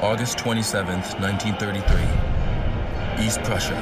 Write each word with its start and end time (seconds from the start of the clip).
August 0.00 0.38
27, 0.38 1.00
1933, 1.20 3.24
East 3.24 3.40
Prussia. 3.44 3.76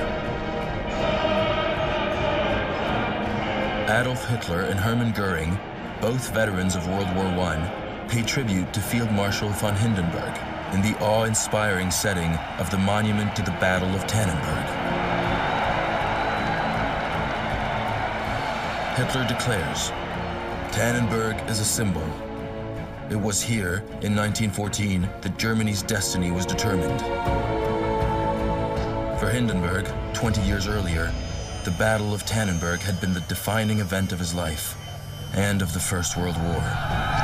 Adolf 3.89 4.27
Hitler 4.27 4.63
and 4.63 4.81
Hermann 4.81 5.13
Goering, 5.13 5.57
both 6.01 6.35
veterans 6.35 6.75
of 6.75 6.89
World 6.89 7.15
War 7.15 7.27
I, 7.27 7.86
pay 8.09 8.23
tribute 8.23 8.73
to 8.73 8.81
Field 8.81 9.11
Marshal 9.11 9.49
von 9.51 9.75
Hindenburg 9.77 10.35
in 10.73 10.83
the 10.83 10.99
awe-inspiring 11.01 11.91
setting 11.91 12.35
of 12.59 12.71
the 12.71 12.79
monument 12.79 13.35
to 13.37 13.43
the 13.43 13.51
Battle 13.53 13.89
of 13.95 14.07
Tannenberg. 14.07 14.67
Hitler 18.97 19.27
declares, 19.27 19.91
Tannenberg 20.73 21.49
is 21.51 21.61
a 21.61 21.65
symbol 21.65 22.07
it 23.09 23.15
was 23.15 23.41
here, 23.41 23.85
in 24.03 24.17
1914, 24.17 25.09
that 25.21 25.39
Germany's 25.39 25.81
destiny 25.81 26.33
was 26.33 26.45
determined. 26.45 27.01
For 29.21 29.29
Hindenburg, 29.31 29.89
20 30.13 30.43
years 30.43 30.67
earlier, 30.67 31.13
the 31.65 31.71
Battle 31.73 32.13
of 32.13 32.27
Tannenberg 32.27 32.81
had 32.81 33.01
been 33.01 33.15
the 33.15 33.21
defining 33.21 33.79
event 33.79 34.11
of 34.11 34.19
his 34.19 34.35
life 34.35 34.77
and 35.35 35.63
of 35.63 35.73
the 35.73 35.79
First 35.79 36.17
World 36.17 36.37
War. 36.37 37.16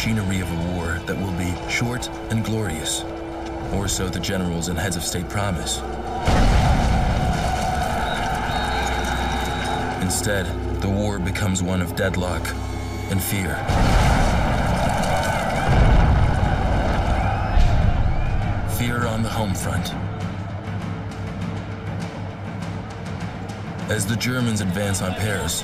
Machinery 0.00 0.40
of 0.40 0.50
a 0.50 0.72
war 0.72 0.98
that 1.04 1.14
will 1.14 1.32
be 1.32 1.54
short 1.68 2.08
and 2.30 2.42
glorious, 2.42 3.04
or 3.74 3.86
so 3.86 4.08
the 4.08 4.18
generals 4.18 4.68
and 4.68 4.78
heads 4.78 4.96
of 4.96 5.04
state 5.04 5.28
promise. 5.28 5.80
Instead, 10.02 10.46
the 10.80 10.88
war 10.88 11.18
becomes 11.18 11.62
one 11.62 11.82
of 11.82 11.94
deadlock 11.96 12.40
and 13.10 13.22
fear. 13.22 13.54
Fear 18.78 19.06
on 19.06 19.22
the 19.22 19.28
home 19.28 19.52
front. 19.52 19.92
As 23.90 24.06
the 24.06 24.16
Germans 24.16 24.62
advance 24.62 25.02
on 25.02 25.12
Paris, 25.12 25.62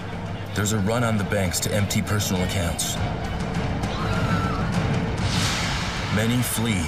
there's 0.55 0.75
a 0.75 0.79
run 0.81 1.05
on 1.05 1.17
the 1.17 1.25
banks 1.25 1.59
to 1.61 1.73
empty 1.73 2.03
personal 2.03 2.43
accounts. 2.45 2.99
Many 6.17 6.41
flee, 6.41 6.83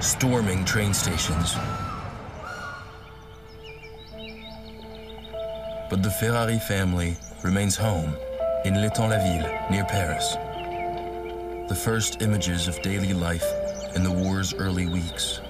storming 0.00 0.62
train 0.66 0.92
stations. 0.92 1.54
But 5.88 6.02
the 6.02 6.10
Ferrari 6.20 6.58
family 6.58 7.16
remains 7.42 7.74
home 7.74 8.14
in 8.66 8.74
L'Étang-la-Ville, 8.74 9.70
near 9.70 9.84
Paris. 9.86 10.34
The 11.70 11.74
first 11.74 12.20
images 12.20 12.68
of 12.68 12.82
daily 12.82 13.14
life 13.14 13.46
in 13.94 14.04
the 14.04 14.12
war's 14.12 14.52
early 14.52 14.86
weeks. 14.86 15.40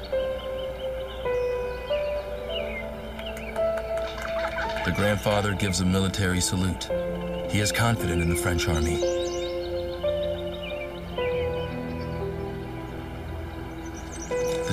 The 4.84 4.92
grandfather 4.94 5.52
gives 5.54 5.80
a 5.80 5.84
military 5.84 6.40
salute. 6.40 6.88
He 7.50 7.58
is 7.58 7.72
confident 7.72 8.22
in 8.22 8.28
the 8.28 8.36
French 8.36 8.68
army. 8.68 9.15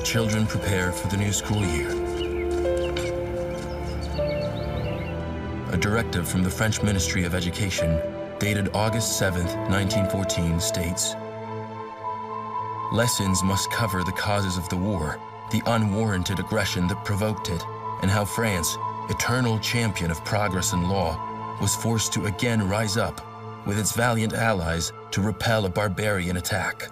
Children 0.04 0.46
prepare 0.46 0.92
for 0.92 1.08
the 1.08 1.18
new 1.18 1.32
school 1.32 1.66
year. 1.66 1.90
A 5.72 5.78
directive 5.78 6.28
from 6.28 6.44
the 6.44 6.50
French 6.50 6.84
Ministry 6.84 7.24
of 7.24 7.34
Education, 7.34 8.00
dated 8.38 8.70
August 8.74 9.18
7, 9.18 9.46
1914, 9.46 10.60
states, 10.60 11.16
Lessons 12.92 13.42
must 13.44 13.72
cover 13.72 14.04
the 14.04 14.12
causes 14.12 14.58
of 14.58 14.68
the 14.70 14.78
war, 14.78 15.20
the 15.52 15.64
unwarranted 15.68 16.40
aggression 16.40 16.86
that 16.88 17.06
provoked 17.06 17.50
it, 17.50 17.64
and 18.02 18.12
how 18.12 18.26
France, 18.26 18.78
eternal 19.10 19.58
champion 19.60 20.12
of 20.12 20.24
progress 20.26 20.74
and 20.74 20.90
law, 20.90 21.18
was 21.62 21.76
forced 21.76 22.12
to 22.14 22.26
again 22.26 22.68
rise 22.68 22.98
up 22.98 23.26
with 23.66 23.80
its 23.80 23.94
valiant 23.94 24.34
allies 24.34 24.92
to 25.12 25.22
repel 25.22 25.66
a 25.66 25.70
barbarian 25.70 26.38
attack. 26.38 26.90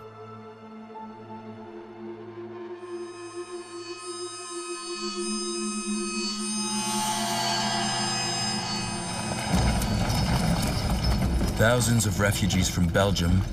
Thousands 11.62 12.08
of 12.08 12.20
refugees 12.20 12.68
from 12.68 12.88
Belgium, 12.88 13.44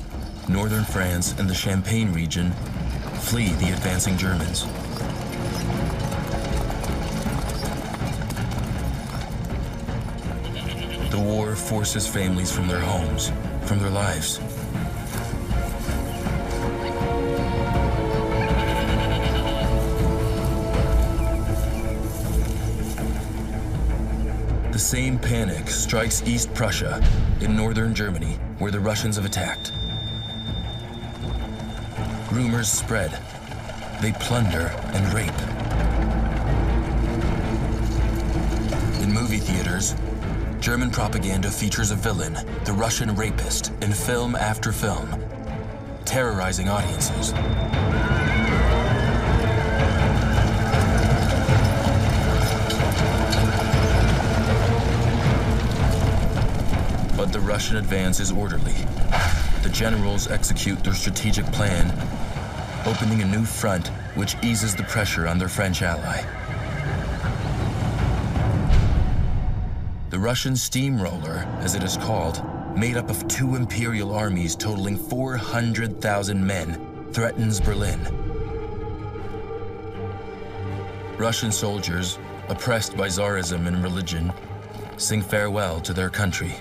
northern 0.48 0.82
France, 0.82 1.34
and 1.38 1.46
the 1.46 1.54
Champagne 1.54 2.10
region 2.10 2.52
flee 3.20 3.52
the 3.56 3.68
advancing 3.70 4.16
Germans. 4.16 4.62
The 11.10 11.18
war 11.18 11.54
forces 11.54 12.06
families 12.06 12.50
from 12.50 12.66
their 12.66 12.80
homes, 12.80 13.30
from 13.66 13.78
their 13.78 13.90
lives. 13.90 14.40
Same 24.88 25.18
panic 25.18 25.68
strikes 25.68 26.22
East 26.22 26.54
Prussia 26.54 27.06
in 27.42 27.54
northern 27.54 27.94
Germany, 27.94 28.38
where 28.58 28.70
the 28.70 28.80
Russians 28.80 29.16
have 29.16 29.26
attacked. 29.26 29.70
Rumors 32.32 32.70
spread. 32.70 33.10
They 34.00 34.12
plunder 34.12 34.72
and 34.94 35.12
rape. 35.12 35.28
In 39.02 39.12
movie 39.12 39.36
theaters, 39.36 39.94
German 40.58 40.90
propaganda 40.90 41.50
features 41.50 41.90
a 41.90 41.94
villain, 41.94 42.38
the 42.64 42.72
Russian 42.72 43.14
rapist, 43.14 43.72
in 43.82 43.92
film 43.92 44.36
after 44.36 44.72
film, 44.72 45.22
terrorizing 46.06 46.70
audiences. 46.70 47.34
Russian 57.48 57.78
advance 57.78 58.20
is 58.20 58.30
orderly. 58.30 58.74
The 59.62 59.70
generals 59.72 60.28
execute 60.28 60.84
their 60.84 60.92
strategic 60.92 61.46
plan, 61.46 61.86
opening 62.86 63.22
a 63.22 63.24
new 63.24 63.46
front 63.46 63.88
which 64.16 64.36
eases 64.42 64.76
the 64.76 64.82
pressure 64.82 65.26
on 65.26 65.38
their 65.38 65.48
French 65.48 65.80
ally. 65.80 66.22
The 70.10 70.18
Russian 70.18 70.56
steamroller, 70.56 71.48
as 71.60 71.74
it 71.74 71.82
is 71.82 71.96
called, 71.96 72.44
made 72.76 72.98
up 72.98 73.08
of 73.08 73.26
two 73.28 73.56
imperial 73.56 74.14
armies 74.14 74.54
totaling 74.54 74.98
400,000 74.98 76.46
men, 76.46 77.08
threatens 77.12 77.60
Berlin. 77.60 77.98
Russian 81.16 81.50
soldiers, 81.50 82.18
oppressed 82.50 82.94
by 82.94 83.08
Tsarism 83.08 83.66
and 83.66 83.82
religion, 83.82 84.34
sing 84.98 85.22
farewell 85.22 85.80
to 85.80 85.94
their 85.94 86.10
country. 86.10 86.54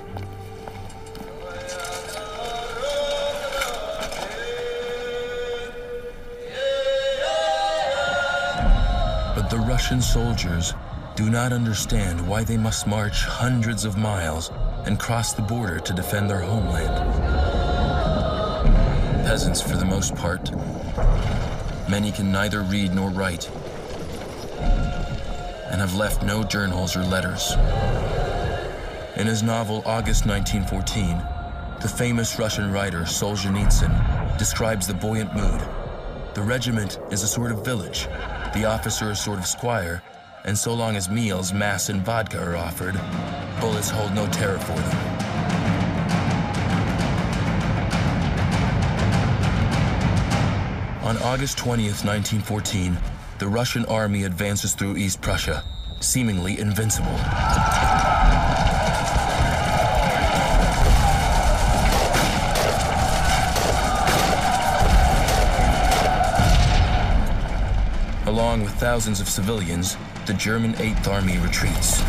Russian 9.87 10.01
soldiers 10.01 10.73
do 11.15 11.29
not 11.29 11.53
understand 11.53 12.27
why 12.27 12.43
they 12.43 12.57
must 12.57 12.87
march 12.87 13.21
hundreds 13.21 13.85
of 13.85 13.95
miles 13.97 14.51
and 14.85 14.99
cross 14.99 15.31
the 15.31 15.41
border 15.41 15.79
to 15.79 15.93
defend 15.93 16.29
their 16.29 16.41
homeland. 16.41 16.93
Peasants 19.23 19.61
for 19.61 19.77
the 19.77 19.85
most 19.85 20.13
part. 20.13 20.51
Many 21.89 22.11
can 22.11 22.33
neither 22.33 22.63
read 22.63 22.93
nor 22.93 23.11
write. 23.11 23.49
and 25.71 25.79
have 25.79 25.95
left 25.95 26.21
no 26.21 26.43
journals 26.43 26.97
or 26.97 27.03
letters. 27.03 27.53
In 29.15 29.25
his 29.25 29.41
novel 29.41 29.83
August 29.85 30.25
1914, 30.25 31.23
the 31.79 31.87
famous 31.87 32.37
Russian 32.37 32.73
writer 32.73 33.03
Solzhenitsyn 33.03 34.37
describes 34.37 34.85
the 34.85 34.95
buoyant 34.95 35.33
mood. 35.33 35.61
The 36.33 36.41
regiment 36.41 36.99
is 37.09 37.23
a 37.23 37.27
sort 37.27 37.53
of 37.53 37.63
village, 37.63 38.09
the 38.57 38.65
officer 38.65 39.11
a 39.11 39.15
sort 39.15 39.37
of 39.37 39.45
squire, 39.45 40.01
and 40.45 40.57
so 40.57 40.73
long 40.73 40.95
as 40.95 41.09
meals, 41.09 41.53
mass, 41.53 41.89
and 41.89 42.01
vodka 42.01 42.41
are 42.41 42.55
offered, 42.55 42.99
bullets 43.61 43.89
hold 43.89 44.11
no 44.13 44.25
terror 44.27 44.57
for 44.57 44.73
them. 44.73 44.97
On 51.03 51.17
August 51.17 51.57
20th, 51.59 52.03
1914, 52.03 52.97
the 53.37 53.47
Russian 53.47 53.85
army 53.85 54.23
advances 54.23 54.73
through 54.73 54.97
East 54.97 55.21
Prussia, 55.21 55.63
seemingly 55.99 56.59
invincible. 56.59 57.17
Along 68.57 68.65
with 68.65 68.79
thousands 68.79 69.21
of 69.21 69.29
civilians, 69.29 69.97
the 70.25 70.33
German 70.33 70.73
8th 70.73 71.07
Army 71.07 71.37
retreats. 71.37 71.99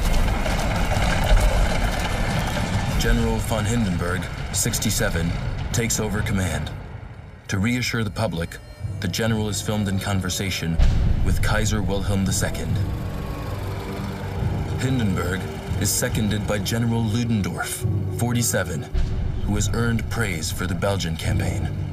General 2.99 3.37
von 3.41 3.67
Hindenburg, 3.67 4.23
67, 4.55 5.31
takes 5.75 6.01
over 6.01 6.23
command. 6.23 6.71
To 7.49 7.59
reassure 7.59 8.03
the 8.03 8.11
public, 8.11 8.57
the 9.01 9.09
general 9.09 9.51
is 9.51 9.61
filmed 9.61 9.89
in 9.89 9.99
conversation 10.01 10.79
with 11.27 11.43
Kaiser 11.43 11.83
Wilhelm 11.83 12.25
II. 12.25 12.65
Hindenburg 14.79 15.43
is 15.83 15.91
seconded 15.91 16.47
by 16.47 16.61
General 16.61 17.03
Ludendorff, 17.03 17.85
47, 18.17 18.85
who 19.45 19.55
has 19.55 19.69
earned 19.75 20.09
praise 20.09 20.51
for 20.51 20.67
the 20.67 20.75
Belgian 20.75 21.15
campaign. 21.15 21.88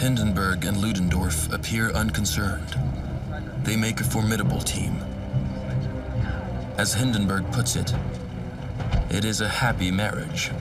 Hindenburg 0.00 0.64
and 0.64 0.78
Ludendorff 0.78 1.52
appear 1.52 1.90
unconcerned. 1.90 2.74
They 3.64 3.76
make 3.76 4.00
a 4.00 4.04
formidable 4.04 4.62
team. 4.62 4.96
As 6.78 6.94
Hindenburg 6.94 7.52
puts 7.52 7.76
it, 7.76 7.92
it 9.10 9.26
is 9.26 9.42
a 9.42 9.48
happy 9.48 9.90
marriage. 9.90 10.52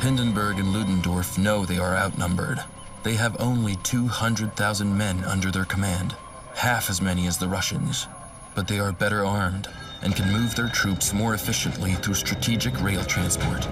Hindenburg 0.00 0.60
and 0.60 0.72
Ludendorff 0.72 1.36
know 1.36 1.66
they 1.66 1.76
are 1.76 1.94
outnumbered. 1.94 2.64
They 3.02 3.16
have 3.16 3.38
only 3.38 3.76
200,000 3.82 4.96
men 4.96 5.24
under 5.24 5.50
their 5.50 5.66
command, 5.66 6.16
half 6.54 6.88
as 6.88 7.02
many 7.02 7.26
as 7.26 7.36
the 7.36 7.48
Russians, 7.48 8.06
but 8.54 8.66
they 8.66 8.80
are 8.80 8.92
better 8.92 9.26
armed 9.26 9.68
and 10.02 10.16
can 10.16 10.32
move 10.32 10.54
their 10.54 10.68
troops 10.68 11.12
more 11.12 11.34
efficiently 11.34 11.94
through 11.94 12.14
strategic 12.14 12.80
rail 12.80 13.04
transport. 13.04 13.68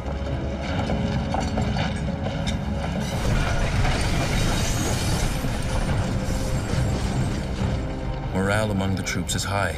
Morale 8.35 8.71
among 8.71 8.95
the 8.95 9.03
troops 9.03 9.35
is 9.35 9.45
high. 9.45 9.77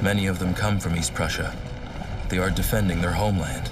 Many 0.00 0.26
of 0.26 0.38
them 0.38 0.54
come 0.54 0.78
from 0.78 0.96
East 0.96 1.14
Prussia. 1.14 1.54
They 2.28 2.38
are 2.38 2.50
defending 2.50 3.00
their 3.00 3.12
homeland. 3.12 3.70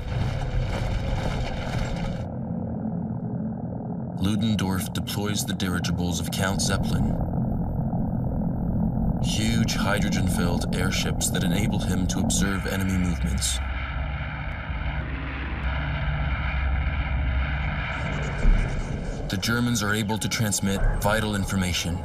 Ludendorff 4.21 4.93
deploys 4.93 5.45
the 5.45 5.55
dirigibles 5.55 6.21
of 6.21 6.31
Count 6.31 6.61
Zeppelin 6.61 7.36
huge 9.67 9.77
hydrogen-filled 9.83 10.77
airships 10.77 11.29
that 11.29 11.43
enable 11.43 11.81
him 11.81 12.07
to 12.07 12.21
observe 12.21 12.67
enemy 12.67 12.97
movements. 12.97 13.59
The 19.29 19.37
Germans 19.41 19.83
are 19.83 19.93
able 19.93 20.19
to 20.19 20.29
transmit 20.29 20.81
vital 21.01 21.35
information. 21.35 21.99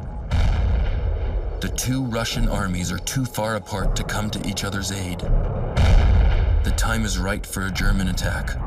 The 1.60 1.72
two 1.78 2.04
Russian 2.06 2.50
armies 2.50 2.92
are 2.92 2.98
too 2.98 3.26
far 3.26 3.58
apart 3.58 3.96
to 3.98 4.04
come 4.04 4.32
to 4.32 4.48
each 4.48 4.64
other's 4.64 4.92
aid. 4.92 5.20
The 5.20 6.74
time 6.76 7.06
is 7.06 7.20
right 7.20 7.46
for 7.46 7.68
a 7.68 7.72
German 7.72 8.08
attack, 8.08 8.60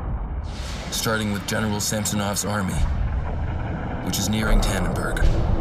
starting 0.91 1.33
with 1.33 1.45
General 1.47 1.81
Samsonov's 1.81 2.45
army, 2.45 2.79
which 4.05 4.19
is 4.19 4.29
nearing 4.29 4.61
Tannenberg. 4.61 5.54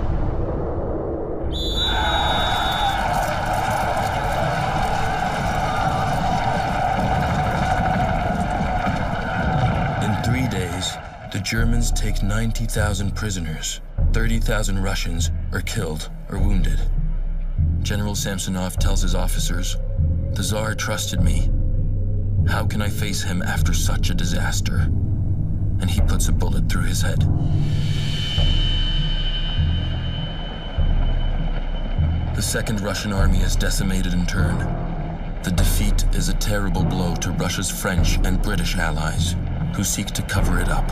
Germans 11.45 11.93
take 11.93 12.23
90,000 12.23 13.15
prisoners. 13.15 13.83
30,000 14.15 14.83
Russians 14.83 15.31
are 15.53 15.61
killed 15.61 16.11
or 16.31 16.39
wounded. 16.39 16.81
General 17.83 18.15
Samsonov 18.15 18.79
tells 18.79 19.03
his 19.03 19.15
officers, 19.15 19.77
The 20.33 20.43
Tsar 20.43 20.75
trusted 20.75 21.21
me. 21.21 21.51
How 22.49 22.67
can 22.67 22.81
I 22.81 22.89
face 22.89 23.23
him 23.23 23.43
after 23.43 23.75
such 23.75 24.09
a 24.09 24.15
disaster? 24.15 24.89
And 25.81 25.91
he 25.91 26.01
puts 26.01 26.29
a 26.29 26.33
bullet 26.33 26.71
through 26.71 26.85
his 26.85 27.03
head. 27.03 27.21
The 32.35 32.43
Second 32.43 32.81
Russian 32.81 33.13
Army 33.13 33.41
is 33.41 33.55
decimated 33.55 34.15
in 34.15 34.25
turn. 34.25 34.59
The 35.43 35.51
defeat 35.51 36.07
is 36.15 36.31
a 36.31 36.35
terrible 36.35 36.85
blow 36.85 37.15
to 37.17 37.33
Russia's 37.33 37.71
French 37.71 38.17
and 38.25 38.41
British 38.41 38.77
allies, 38.77 39.37
who 39.77 39.85
seek 39.85 40.07
to 40.07 40.23
cover 40.23 40.59
it 40.59 40.71
up. 40.71 40.91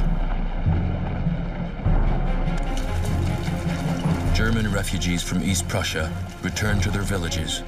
German 4.45 4.73
refugees 4.73 5.23
from 5.23 5.41
East 5.41 5.69
Prussia 5.69 6.13
return 6.43 6.81
to 6.81 6.91
their 6.91 7.03
villages, 7.03 7.63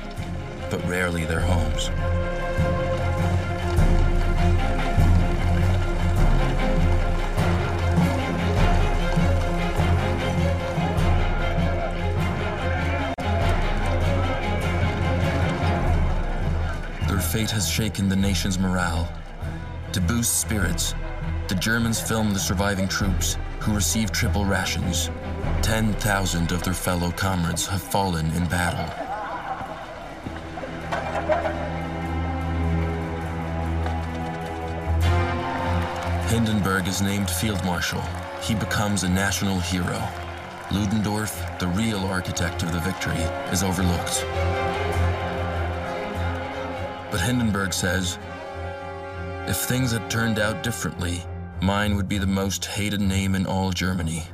but 0.71 0.85
rarely 0.89 1.25
their 1.25 1.39
homes. 1.39 1.89
Their 17.09 17.21
fate 17.21 17.53
has 17.53 17.69
shaken 17.69 18.09
the 18.09 18.17
nation's 18.17 18.59
morale. 18.59 19.09
To 19.93 20.01
boost 20.01 20.41
spirits, 20.41 20.93
the 21.47 21.55
Germans 21.55 22.01
film 22.01 22.33
the 22.33 22.41
surviving 22.41 22.89
troops 22.89 23.37
who 23.61 23.73
receive 23.73 24.11
triple 24.11 24.45
rations 24.45 25.09
10,000 25.65 26.53
of 26.53 26.63
their 26.63 26.75
fellow 26.75 27.11
comrades 27.11 27.67
have 27.67 27.81
fallen 27.81 28.31
in 28.33 28.47
battle. 28.49 28.85
Hindenburg 36.29 36.87
is 36.87 37.01
named 37.01 37.31
Field 37.31 37.65
Marshal. 37.65 38.03
He 38.43 38.55
becomes 38.55 39.05
a 39.05 39.09
national 39.09 39.59
hero. 39.59 40.07
Ludendorff, 40.71 41.59
the 41.59 41.69
real 41.69 42.01
architect 42.01 42.63
of 42.63 42.71
the 42.71 42.81
victory, 42.81 43.23
is 43.51 43.63
overlooked. 43.63 44.23
But 47.11 47.23
Hindenburg 47.23 47.73
says, 47.73 48.19
if 49.47 49.57
things 49.57 49.93
had 49.93 50.11
turned 50.11 50.39
out 50.39 50.63
differently, 50.63 51.23
mine 51.63 51.97
would 51.97 52.09
be 52.09 52.19
the 52.19 52.27
most 52.27 52.67
hated 52.67 53.01
name 53.01 53.35
in 53.35 53.47
all 53.47 53.71
Germany. 53.71 54.25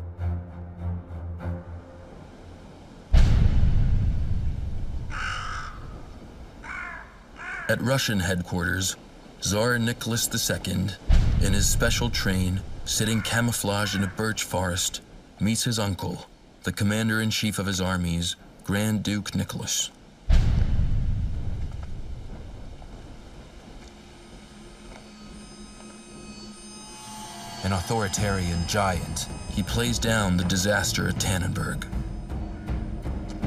At 7.71 7.81
Russian 7.81 8.19
headquarters, 8.19 8.97
Tsar 9.41 9.79
Nicholas 9.79 10.29
II, 10.51 10.89
in 11.41 11.53
his 11.53 11.69
special 11.69 12.11
train, 12.11 12.63
sitting 12.85 13.23
camouflaged 13.23 13.95
in 13.95 14.03
a 14.03 14.09
birch 14.09 14.43
forest, 14.43 15.01
meets 15.39 15.63
his 15.63 15.79
uncle, 15.79 16.27
the 16.65 16.73
commander-in-chief 16.73 17.61
of 17.61 17.67
his 17.67 17.81
armies, 17.81 18.35
Grand 18.65 19.05
Duke 19.05 19.37
Nicholas. 19.37 19.91
An 27.63 27.73
authoritarian 27.73 28.67
giant, 28.67 29.29
he 29.53 29.63
plays 29.63 30.01
down 30.01 30.37
the 30.37 30.43
disaster 30.43 31.09
at 31.09 31.21
Tannenberg. 31.21 31.85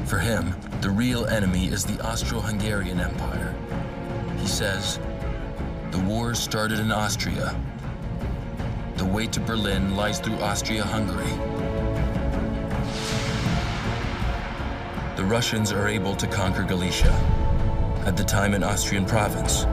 For 0.06 0.18
him, 0.18 0.54
the 0.80 0.88
real 0.88 1.26
enemy 1.26 1.66
is 1.66 1.84
the 1.84 2.02
Austro-Hungarian 2.02 3.00
Empire, 3.00 3.53
He 4.44 4.50
says, 4.50 5.00
The 5.90 6.00
war 6.00 6.34
started 6.34 6.78
in 6.78 6.92
Austria. 6.92 7.58
The 8.98 9.04
way 9.06 9.26
to 9.28 9.40
Berlin 9.40 9.96
lies 9.96 10.20
through 10.20 10.34
Austria-Hungary. 10.34 11.32
The 15.16 15.24
Russians 15.24 15.72
are 15.72 15.88
able 15.88 16.14
to 16.16 16.26
conquer 16.26 16.62
Galicia, 16.62 17.10
at 18.04 18.18
the 18.18 18.22
time 18.22 18.52
an 18.52 18.62
Austrian 18.62 19.06
province, 19.06 19.64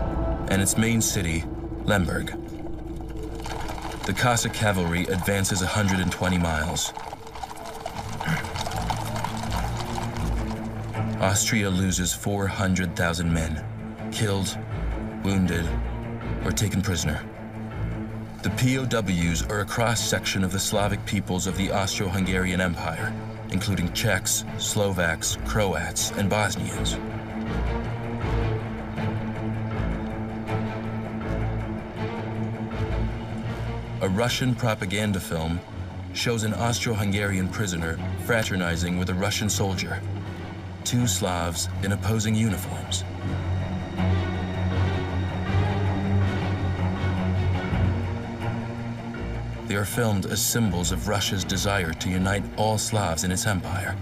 and 0.47 0.61
its 0.61 0.77
main 0.77 1.01
city, 1.01 1.43
Lemberg. 1.83 2.27
The 4.05 4.13
Cossack 4.13 4.53
cavalry 4.53 5.01
advances 5.07 5.59
120 5.59 6.37
miles. 6.37 6.93
Austria 11.19 11.69
loses 11.69 12.13
400,000 12.13 13.33
men, 13.33 13.65
killed, 14.21 14.55
wounded, 15.23 15.67
or 16.45 16.51
taken 16.51 16.79
prisoner. 16.79 17.25
The 18.43 18.51
POWs 18.51 19.41
are 19.49 19.61
a 19.61 19.65
cross-section 19.65 20.43
of 20.43 20.51
the 20.51 20.59
Slavic 20.59 21.03
peoples 21.07 21.47
of 21.47 21.57
the 21.57 21.71
Austro-Hungarian 21.71 22.61
Empire, 22.61 23.11
including 23.49 23.91
Czechs, 23.93 24.45
Slovaks, 24.59 25.39
Croats, 25.47 26.11
and 26.11 26.29
Bosnians. 26.29 26.93
A 34.01 34.09
Russian 34.09 34.53
propaganda 34.53 35.19
film 35.19 35.59
shows 36.13 36.43
an 36.43 36.53
Austro-Hungarian 36.53 37.47
prisoner 37.47 37.97
fraternizing 38.25 38.99
with 38.99 39.09
a 39.09 39.15
Russian 39.15 39.49
soldier, 39.49 39.99
two 40.83 41.07
Slavs 41.07 41.69
in 41.81 41.93
opposing 41.93 42.35
uniforms. 42.35 43.03
Are 49.81 49.85
filmed 49.85 50.27
as 50.27 50.39
symbols 50.39 50.91
of 50.91 51.07
Russia's 51.07 51.43
desire 51.43 51.91
to 51.91 52.07
unite 52.07 52.43
all 52.55 52.77
Slavs 52.77 53.23
in 53.23 53.31
its 53.31 53.47
empire. 53.47 53.97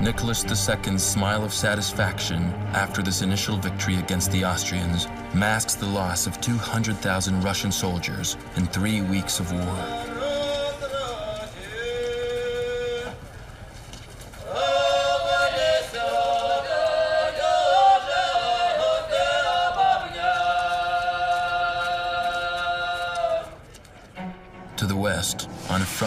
Nicholas 0.00 0.44
II's 0.44 1.00
smile 1.00 1.44
of 1.44 1.54
satisfaction 1.54 2.42
after 2.72 3.02
this 3.02 3.22
initial 3.22 3.56
victory 3.56 3.98
against 3.98 4.32
the 4.32 4.44
Austrians 4.44 5.06
masks 5.32 5.76
the 5.76 5.86
loss 5.86 6.26
of 6.26 6.40
200,000 6.40 7.40
Russian 7.40 7.70
soldiers 7.70 8.36
in 8.56 8.66
three 8.66 9.00
weeks 9.00 9.38
of 9.38 9.52
war. 9.52 10.13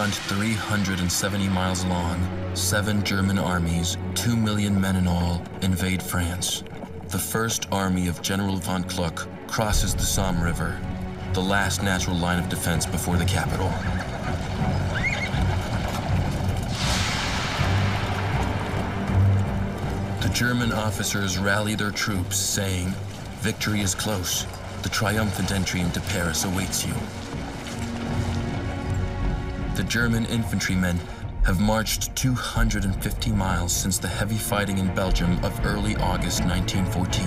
On 0.08 0.12
front 0.12 0.38
370 0.38 1.48
miles 1.48 1.84
long, 1.84 2.18
seven 2.54 3.02
German 3.04 3.38
armies, 3.38 3.98
two 4.14 4.36
million 4.36 4.80
men 4.80 4.96
in 4.96 5.06
all, 5.06 5.42
invade 5.60 6.02
France. 6.02 6.64
The 7.08 7.18
first 7.18 7.66
army 7.70 8.08
of 8.08 8.22
General 8.22 8.56
von 8.56 8.84
Kluck 8.84 9.28
crosses 9.48 9.94
the 9.94 10.04
Somme 10.04 10.42
River, 10.42 10.80
the 11.34 11.42
last 11.42 11.82
natural 11.82 12.16
line 12.16 12.42
of 12.42 12.48
defense 12.48 12.86
before 12.86 13.18
the 13.18 13.24
capital. 13.26 13.68
The 20.22 20.32
German 20.32 20.72
officers 20.72 21.36
rally 21.36 21.74
their 21.74 21.90
troops, 21.90 22.38
saying, 22.38 22.94
Victory 23.40 23.80
is 23.82 23.94
close. 23.94 24.46
The 24.82 24.88
triumphant 24.88 25.52
entry 25.52 25.80
into 25.80 26.00
Paris 26.00 26.44
awaits 26.46 26.86
you 26.86 26.94
German 29.88 30.26
infantrymen 30.26 31.00
have 31.46 31.60
marched 31.60 32.14
250 32.14 33.32
miles 33.32 33.72
since 33.72 33.96
the 33.96 34.06
heavy 34.06 34.36
fighting 34.36 34.76
in 34.76 34.94
Belgium 34.94 35.42
of 35.42 35.64
early 35.64 35.96
August 35.96 36.44
1914. 36.44 37.24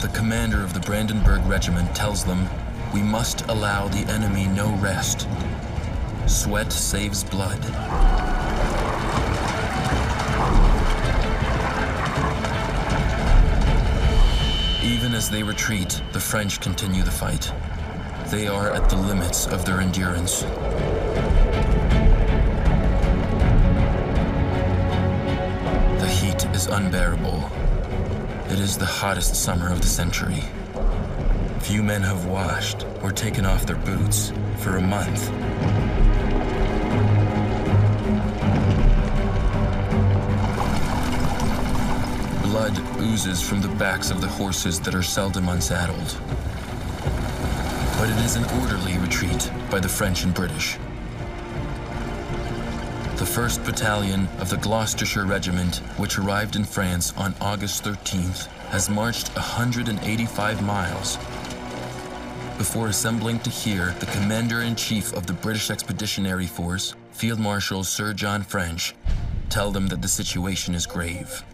The 0.00 0.08
commander 0.16 0.62
of 0.62 0.72
the 0.72 0.80
Brandenburg 0.80 1.44
Regiment 1.44 1.94
tells 1.94 2.24
them, 2.24 2.48
we 2.94 3.02
must 3.02 3.42
allow 3.48 3.88
the 3.88 4.10
enemy 4.10 4.46
no 4.46 4.74
rest. 4.76 5.28
Sweat 6.26 6.72
saves 6.72 7.22
blood. 7.22 7.60
As 15.16 15.30
they 15.30 15.42
retreat, 15.42 16.02
the 16.12 16.20
French 16.20 16.60
continue 16.60 17.02
the 17.02 17.10
fight. 17.10 17.50
They 18.26 18.48
are 18.48 18.70
at 18.70 18.90
the 18.90 18.96
limits 18.96 19.46
of 19.46 19.64
their 19.64 19.80
endurance. 19.80 20.42
The 26.02 26.06
heat 26.06 26.44
is 26.54 26.66
unbearable. 26.66 27.50
It 28.50 28.60
is 28.60 28.76
the 28.76 28.84
hottest 28.84 29.36
summer 29.36 29.72
of 29.72 29.80
the 29.80 29.88
century. 29.88 30.44
Few 31.60 31.82
men 31.82 32.02
have 32.02 32.26
washed 32.26 32.84
or 33.02 33.10
taken 33.10 33.46
off 33.46 33.64
their 33.64 33.76
boots 33.76 34.34
for 34.58 34.76
a 34.76 34.82
month. 34.82 35.30
Blood 42.56 42.78
oozes 43.02 43.42
from 43.42 43.60
the 43.60 43.68
backs 43.68 44.10
of 44.10 44.22
the 44.22 44.26
horses 44.26 44.80
that 44.80 44.94
are 44.94 45.02
seldom 45.02 45.50
unsaddled. 45.50 46.18
But 47.98 48.08
it 48.08 48.16
is 48.24 48.36
an 48.36 48.44
orderly 48.62 48.96
retreat 48.96 49.50
by 49.70 49.78
the 49.78 49.90
French 49.90 50.24
and 50.24 50.32
British. 50.32 50.78
The 53.18 53.26
1st 53.26 53.62
Battalion 53.66 54.26
of 54.38 54.48
the 54.48 54.56
Gloucestershire 54.56 55.26
Regiment, 55.26 55.82
which 55.98 56.18
arrived 56.18 56.56
in 56.56 56.64
France 56.64 57.12
on 57.18 57.34
August 57.42 57.84
13th, 57.84 58.46
has 58.70 58.88
marched 58.88 59.28
185 59.36 60.62
miles 60.62 61.18
before 62.56 62.88
assembling 62.88 63.38
to 63.40 63.50
hear 63.50 63.94
the 64.00 64.06
Commander-in-Chief 64.06 65.12
of 65.12 65.26
the 65.26 65.34
British 65.34 65.70
Expeditionary 65.70 66.46
Force, 66.46 66.94
Field 67.12 67.38
Marshal 67.38 67.84
Sir 67.84 68.14
John 68.14 68.42
French, 68.42 68.94
tell 69.50 69.70
them 69.70 69.88
that 69.88 70.00
the 70.00 70.08
situation 70.08 70.74
is 70.74 70.86
grave. 70.86 71.44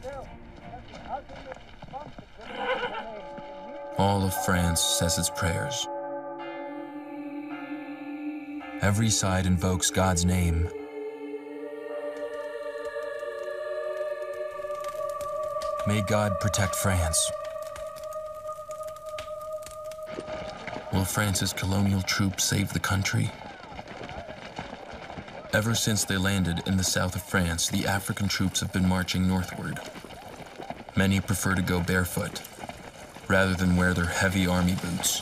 All 3.99 4.25
of 4.25 4.35
France 4.45 4.81
says 4.81 5.19
its 5.19 5.31
prayers. 5.31 5.87
Every 8.81 9.11
side 9.11 9.47
invokes 9.47 9.91
God's 9.91 10.25
name. 10.25 10.69
May 15.87 16.01
God 16.03 16.41
protect 16.41 16.75
France. 16.75 17.31
Will 20.93 21.05
France's 21.05 21.53
colonial 21.53 22.03
troops 22.03 22.45
save 22.45 22.73
the 22.73 22.81
country? 22.81 23.31
Ever 25.53 25.75
since 25.75 26.05
they 26.05 26.17
landed 26.17 26.63
in 26.67 26.79
the 26.79 26.85
south 26.85 27.15
of 27.15 27.23
France, 27.23 27.69
the 27.69 27.87
African 27.87 28.27
troops 28.27 28.61
have 28.61 28.73
been 28.73 28.89
marching 28.89 29.29
northward. 29.29 29.79
Many 30.97 31.21
prefer 31.21 31.55
to 31.55 31.63
go 31.63 31.81
barefoot, 31.81 32.41
rather 33.29 33.55
than 33.55 33.77
wear 33.77 33.95
their 33.95 34.07
heavy 34.07 34.47
army 34.47 34.75
boots. 34.75 35.21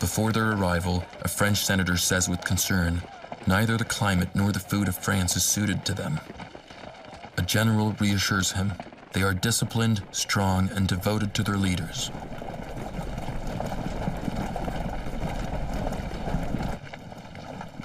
Before 0.00 0.32
their 0.32 0.52
arrival, 0.52 1.04
a 1.22 1.28
French 1.28 1.64
senator 1.64 1.96
says 1.96 2.28
with 2.28 2.44
concern, 2.44 3.02
neither 3.46 3.76
the 3.76 3.84
climate 3.84 4.28
nor 4.34 4.52
the 4.52 4.60
food 4.60 4.88
of 4.88 4.96
France 4.96 5.36
is 5.36 5.44
suited 5.44 5.84
to 5.84 5.94
them. 5.94 6.20
A 7.36 7.42
general 7.42 7.96
reassures 7.98 8.52
him 8.52 8.72
they 9.12 9.22
are 9.22 9.34
disciplined, 9.34 10.02
strong, 10.12 10.70
and 10.74 10.86
devoted 10.86 11.34
to 11.34 11.42
their 11.42 11.56
leaders. 11.56 12.08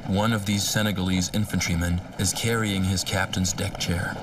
One 0.07 0.33
of 0.33 0.45
these 0.45 0.63
Senegalese 0.63 1.31
infantrymen 1.33 2.01
is 2.19 2.33
carrying 2.33 2.83
his 2.83 3.03
captain's 3.03 3.53
deck 3.53 3.79
chair. 3.79 4.15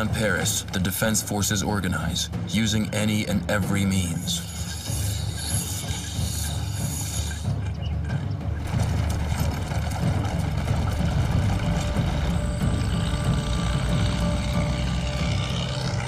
around 0.00 0.14
Paris, 0.14 0.62
the 0.72 0.78
defense 0.78 1.22
forces 1.22 1.62
organize, 1.62 2.30
using 2.48 2.88
any 2.94 3.26
and 3.26 3.38
every 3.50 3.84
means. 3.84 4.40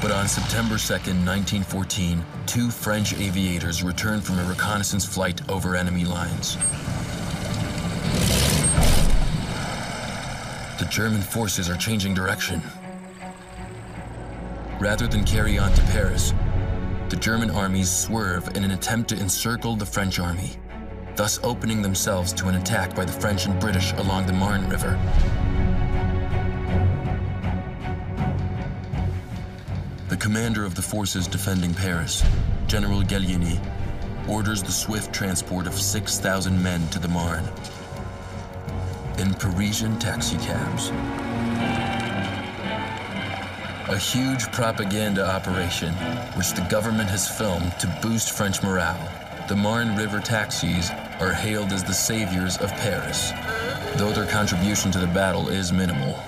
But 0.00 0.10
on 0.10 0.26
September 0.26 0.76
2nd, 0.76 1.26
1914, 1.26 2.24
two 2.46 2.70
French 2.70 3.12
aviators 3.12 3.82
return 3.82 4.22
from 4.22 4.38
a 4.38 4.44
reconnaissance 4.44 5.04
flight 5.04 5.46
over 5.50 5.76
enemy 5.76 6.06
lines. 6.06 6.56
The 10.78 10.88
German 10.90 11.20
forces 11.20 11.68
are 11.68 11.76
changing 11.76 12.14
direction. 12.14 12.62
Rather 14.82 15.06
than 15.06 15.22
carry 15.22 15.60
on 15.60 15.72
to 15.74 15.82
Paris, 15.92 16.34
the 17.08 17.14
German 17.14 17.52
armies 17.52 17.88
swerve 17.88 18.48
in 18.56 18.64
an 18.64 18.72
attempt 18.72 19.10
to 19.10 19.16
encircle 19.16 19.76
the 19.76 19.86
French 19.86 20.18
army, 20.18 20.58
thus 21.14 21.38
opening 21.44 21.82
themselves 21.82 22.32
to 22.32 22.48
an 22.48 22.56
attack 22.56 22.92
by 22.96 23.04
the 23.04 23.12
French 23.12 23.46
and 23.46 23.60
British 23.60 23.92
along 23.92 24.26
the 24.26 24.32
Marne 24.32 24.68
River. 24.68 24.98
The 30.08 30.16
commander 30.16 30.64
of 30.64 30.74
the 30.74 30.82
forces 30.82 31.28
defending 31.28 31.74
Paris, 31.74 32.24
General 32.66 33.02
Gallieni, 33.02 33.60
orders 34.28 34.64
the 34.64 34.72
swift 34.72 35.14
transport 35.14 35.68
of 35.68 35.74
6,000 35.74 36.60
men 36.60 36.88
to 36.88 36.98
the 36.98 37.06
Marne 37.06 37.48
in 39.18 39.32
Parisian 39.34 39.96
taxicabs. 40.00 40.90
A 43.92 43.98
huge 43.98 44.50
propaganda 44.52 45.22
operation, 45.22 45.92
which 46.32 46.54
the 46.54 46.62
government 46.70 47.10
has 47.10 47.28
filmed 47.28 47.78
to 47.78 47.86
boost 48.00 48.32
French 48.32 48.62
morale. 48.62 49.06
The 49.48 49.54
Marne 49.54 49.94
River 49.94 50.18
taxis 50.18 50.88
are 51.20 51.34
hailed 51.34 51.74
as 51.74 51.84
the 51.84 51.92
saviors 51.92 52.56
of 52.56 52.70
Paris, 52.78 53.32
though 53.96 54.10
their 54.12 54.24
contribution 54.24 54.90
to 54.92 54.98
the 54.98 55.08
battle 55.08 55.50
is 55.50 55.74
minimal. 55.74 56.18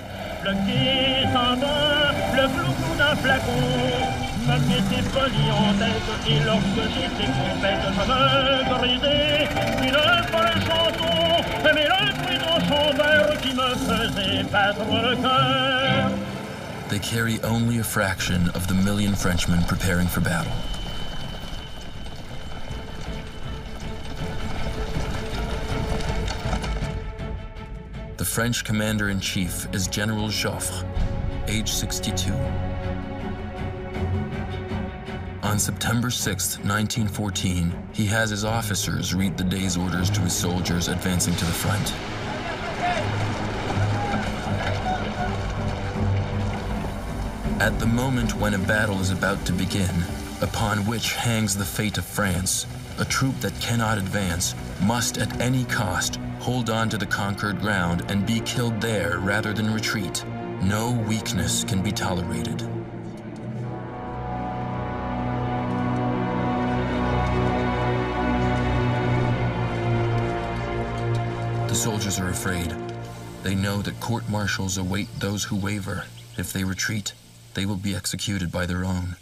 They 16.95 17.01
carry 17.01 17.41
only 17.41 17.79
a 17.79 17.83
fraction 17.83 18.47
of 18.51 18.69
the 18.69 18.73
million 18.73 19.15
Frenchmen 19.15 19.61
preparing 19.65 20.07
for 20.07 20.21
battle. 20.21 20.53
The 28.15 28.23
French 28.23 28.63
commander 28.63 29.09
in 29.09 29.19
chief 29.19 29.67
is 29.75 29.87
General 29.89 30.29
Joffre, 30.29 30.87
age 31.49 31.69
62. 31.69 32.31
On 35.43 35.59
September 35.59 36.09
6, 36.09 36.59
1914, 36.59 37.89
he 37.91 38.05
has 38.05 38.29
his 38.29 38.45
officers 38.45 39.13
read 39.13 39.35
the 39.35 39.43
day's 39.43 39.75
orders 39.75 40.09
to 40.11 40.21
his 40.21 40.33
soldiers 40.33 40.87
advancing 40.87 41.35
to 41.35 41.43
the 41.43 41.51
front. 41.51 42.14
At 47.65 47.79
the 47.79 47.87
moment 47.87 48.35
when 48.35 48.53
a 48.53 48.59
battle 48.59 49.01
is 49.01 49.09
about 49.09 49.43
to 49.47 49.51
begin, 49.51 49.89
upon 50.39 50.85
which 50.85 51.13
hangs 51.13 51.57
the 51.57 51.65
fate 51.65 51.97
of 51.97 52.05
France, 52.05 52.67
a 52.99 53.05
troop 53.05 53.39
that 53.39 53.59
cannot 53.59 53.97
advance 53.97 54.53
must 54.83 55.17
at 55.17 55.41
any 55.41 55.65
cost 55.65 56.17
hold 56.37 56.69
on 56.69 56.89
to 56.89 56.97
the 56.99 57.07
conquered 57.07 57.59
ground 57.59 58.05
and 58.07 58.23
be 58.23 58.39
killed 58.41 58.79
there 58.79 59.17
rather 59.17 59.51
than 59.51 59.73
retreat. 59.73 60.23
No 60.61 60.91
weakness 61.07 61.63
can 61.63 61.81
be 61.81 61.91
tolerated. 61.91 62.59
The 71.67 71.73
soldiers 71.73 72.19
are 72.19 72.29
afraid. 72.29 72.75
They 73.41 73.55
know 73.55 73.81
that 73.81 73.99
court 73.99 74.29
martials 74.29 74.77
await 74.77 75.07
those 75.19 75.43
who 75.43 75.55
waver. 75.55 76.05
If 76.37 76.53
they 76.53 76.63
retreat, 76.63 77.13
they 77.55 77.65
will 77.65 77.77
be 77.77 77.95
executed 77.95 78.51
by 78.51 78.65
their 78.65 78.85
own. 78.85 79.15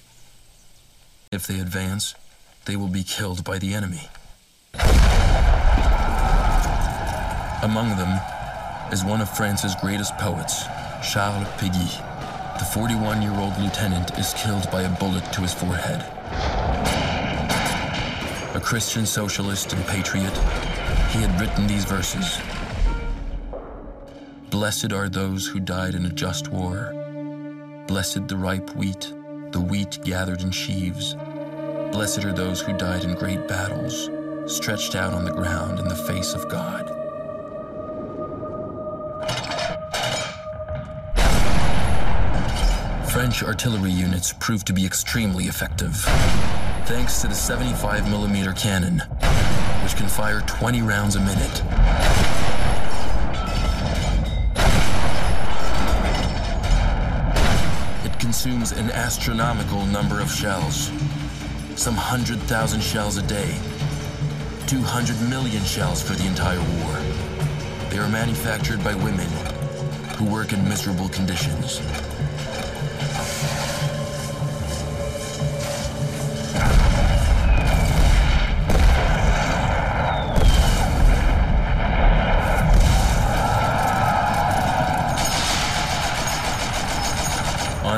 If 1.32 1.48
they 1.48 1.60
advance, 1.60 2.16
they 2.66 2.76
will 2.76 2.88
be 2.88 3.04
killed 3.04 3.44
by 3.44 3.60
the 3.60 3.74
enemy. 3.74 4.10
Among 7.64 7.96
them 7.96 8.20
is 8.92 9.06
one 9.06 9.22
of 9.22 9.30
France's 9.30 9.76
greatest 9.76 10.18
poets, 10.18 10.64
Charles 11.14 11.48
Péguy. 11.60 12.60
The 12.60 12.66
41 12.66 13.22
year 13.22 13.34
old 13.34 13.58
lieutenant 13.60 14.18
is 14.18 14.34
killed 14.34 14.70
by 14.72 14.82
a 14.82 15.00
bullet 15.00 15.32
to 15.34 15.42
his 15.42 15.54
forehead. 15.54 16.02
A 18.56 18.60
Christian 18.60 19.06
socialist 19.06 19.74
and 19.74 19.86
patriot, 19.86 20.36
he 21.12 21.22
had 21.22 21.40
written 21.40 21.68
these 21.68 21.86
verses 21.86 22.40
Blessed 24.50 24.92
are 24.92 25.10
those 25.10 25.48
who 25.48 25.60
died 25.60 25.96
in 25.96 26.06
a 26.06 26.10
just 26.10 26.50
war. 26.50 27.03
Blessed 27.88 28.30
the 28.30 28.38
ripe 28.38 28.74
wheat, 28.76 29.14
the 29.52 29.60
wheat 29.60 30.00
gathered 30.04 30.42
in 30.42 30.52
sheaves. 30.52 31.16
Blessed 31.92 32.24
are 32.24 32.32
those 32.32 32.62
who 32.62 32.72
died 32.78 33.04
in 33.04 33.14
great 33.14 33.46
battles, 33.48 34.10
stretched 34.48 34.96
out 34.96 35.14
on 35.14 35.26
the 35.26 35.34
ground 35.34 35.80
in 35.80 35.88
the 35.90 35.96
face 35.96 36.34
of 36.34 36.48
God. 36.48 36.88
French 43.12 43.44
artillery 43.44 43.92
units 43.92 44.34
proved 44.34 44.66
to 44.68 44.74
be 44.74 44.86
extremely 44.86 45.46
effective, 45.46 45.96
thanks 46.86 47.22
to 47.22 47.28
the 47.28 47.34
75mm 47.34 48.58
cannon, 48.58 49.00
which 49.84 49.96
can 49.98 50.08
fire 50.08 50.42
20 50.48 50.82
rounds 50.82 51.16
a 51.18 51.20
minute. 51.20 52.03
Consumes 58.34 58.72
an 58.72 58.90
astronomical 58.90 59.86
number 59.86 60.20
of 60.20 60.28
shells, 60.28 60.88
some 61.76 61.96
100,000 61.96 62.82
shells 62.82 63.18
a 63.18 63.22
day, 63.28 63.56
200 64.66 65.22
million 65.30 65.64
shells 65.64 66.02
for 66.02 66.14
the 66.14 66.26
entire 66.26 66.58
war. 66.58 66.96
They 67.92 68.00
are 68.00 68.10
manufactured 68.10 68.84
by 68.84 68.96
women 68.96 69.30
who 70.18 70.26
work 70.26 70.52
in 70.52 70.68
miserable 70.68 71.10
conditions. 71.10 71.80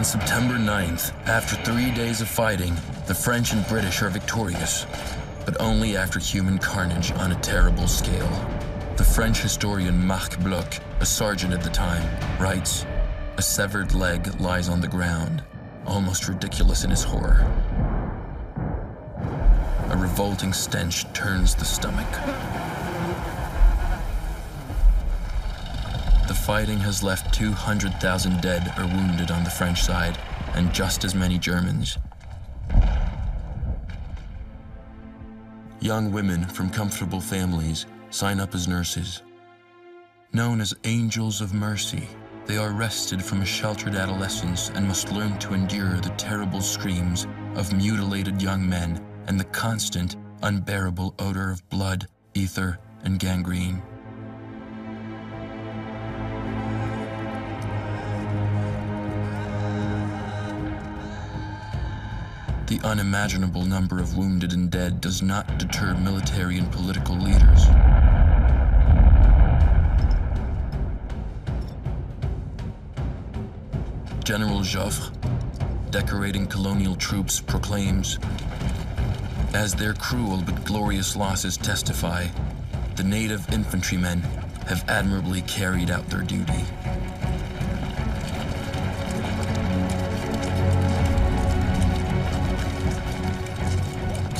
September 0.05 0.53
9th, 0.53 1.13
after 1.25 1.55
three 1.63 1.89
days 1.89 2.21
of 2.21 2.27
fighting, 2.27 2.75
the 3.07 3.15
French 3.15 3.53
and 3.53 3.67
British 3.67 4.03
are 4.03 4.09
victorious, 4.11 4.85
but 5.47 5.59
only 5.59 5.97
after 5.97 6.19
human 6.19 6.59
carnage 6.59 7.11
on 7.13 7.31
a 7.31 7.41
terrible 7.41 7.87
scale. 7.87 8.29
The 8.97 9.03
French 9.03 9.39
historian 9.39 10.05
Marc 10.05 10.39
Bloch, 10.41 10.75
a 10.99 11.05
sergeant 11.07 11.55
at 11.55 11.63
the 11.63 11.71
time, 11.71 12.07
writes, 12.39 12.85
A 13.37 13.41
severed 13.41 13.95
leg 13.95 14.39
lies 14.39 14.69
on 14.69 14.79
the 14.79 14.87
ground, 14.87 15.43
almost 15.87 16.27
ridiculous 16.27 16.83
in 16.83 16.91
his 16.91 17.03
horror. 17.03 17.43
A 19.89 19.97
revolting 19.97 20.53
stench 20.53 21.11
turns 21.13 21.55
the 21.55 21.65
stomach. 21.65 22.54
Fighting 26.45 26.77
has 26.77 27.01
left 27.01 27.33
200,000 27.33 28.39
dead 28.39 28.71
or 28.77 28.85
wounded 28.85 29.31
on 29.31 29.43
the 29.43 29.49
French 29.49 29.81
side, 29.81 30.15
and 30.53 30.71
just 30.71 31.03
as 31.03 31.15
many 31.15 31.39
Germans. 31.39 31.97
Young 35.79 36.11
women 36.11 36.45
from 36.45 36.69
comfortable 36.69 37.19
families 37.19 37.87
sign 38.11 38.39
up 38.39 38.53
as 38.53 38.67
nurses. 38.67 39.23
Known 40.33 40.61
as 40.61 40.75
angels 40.83 41.41
of 41.41 41.55
mercy, 41.55 42.07
they 42.45 42.57
are 42.57 42.73
wrested 42.73 43.23
from 43.23 43.41
a 43.41 43.45
sheltered 43.45 43.95
adolescence 43.95 44.69
and 44.75 44.87
must 44.87 45.11
learn 45.11 45.39
to 45.39 45.55
endure 45.55 45.99
the 45.99 46.13
terrible 46.15 46.61
screams 46.61 47.25
of 47.55 47.73
mutilated 47.73 48.39
young 48.39 48.69
men 48.69 49.03
and 49.25 49.39
the 49.39 49.45
constant, 49.45 50.15
unbearable 50.43 51.15
odor 51.17 51.49
of 51.49 51.67
blood, 51.69 52.07
ether, 52.35 52.77
and 53.03 53.17
gangrene. 53.17 53.81
The 62.75 62.89
unimaginable 62.89 63.65
number 63.65 63.99
of 63.99 64.17
wounded 64.17 64.51
and 64.51 64.69
dead 64.69 64.99
does 64.99 65.21
not 65.21 65.57
deter 65.57 65.93
military 65.95 66.57
and 66.57 66.69
political 66.69 67.15
leaders. 67.15 67.67
General 74.25 74.59
Joffre 74.59 75.09
decorating 75.89 76.47
colonial 76.47 76.97
troops 76.97 77.39
proclaims 77.39 78.19
As 79.53 79.73
their 79.73 79.93
cruel 79.93 80.43
but 80.45 80.65
glorious 80.65 81.15
losses 81.15 81.55
testify, 81.55 82.27
the 82.97 83.03
native 83.05 83.47
infantrymen 83.53 84.19
have 84.67 84.83
admirably 84.89 85.43
carried 85.43 85.89
out 85.89 86.09
their 86.09 86.23
duty. 86.23 86.65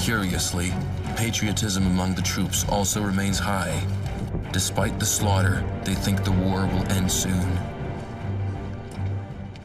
Curiously, 0.05 0.71
patriotism 1.15 1.87
among 1.87 2.13
the 2.13 2.21
troops 2.21 2.63
also 2.69 3.01
remains 3.01 3.39
high. 3.39 3.81
Despite 4.51 4.99
the 4.99 5.05
slaughter, 5.05 5.65
they 5.83 5.95
think 5.95 6.23
the 6.23 6.31
war 6.31 6.67
will 6.67 6.87
end 6.91 7.11
soon. 7.11 7.57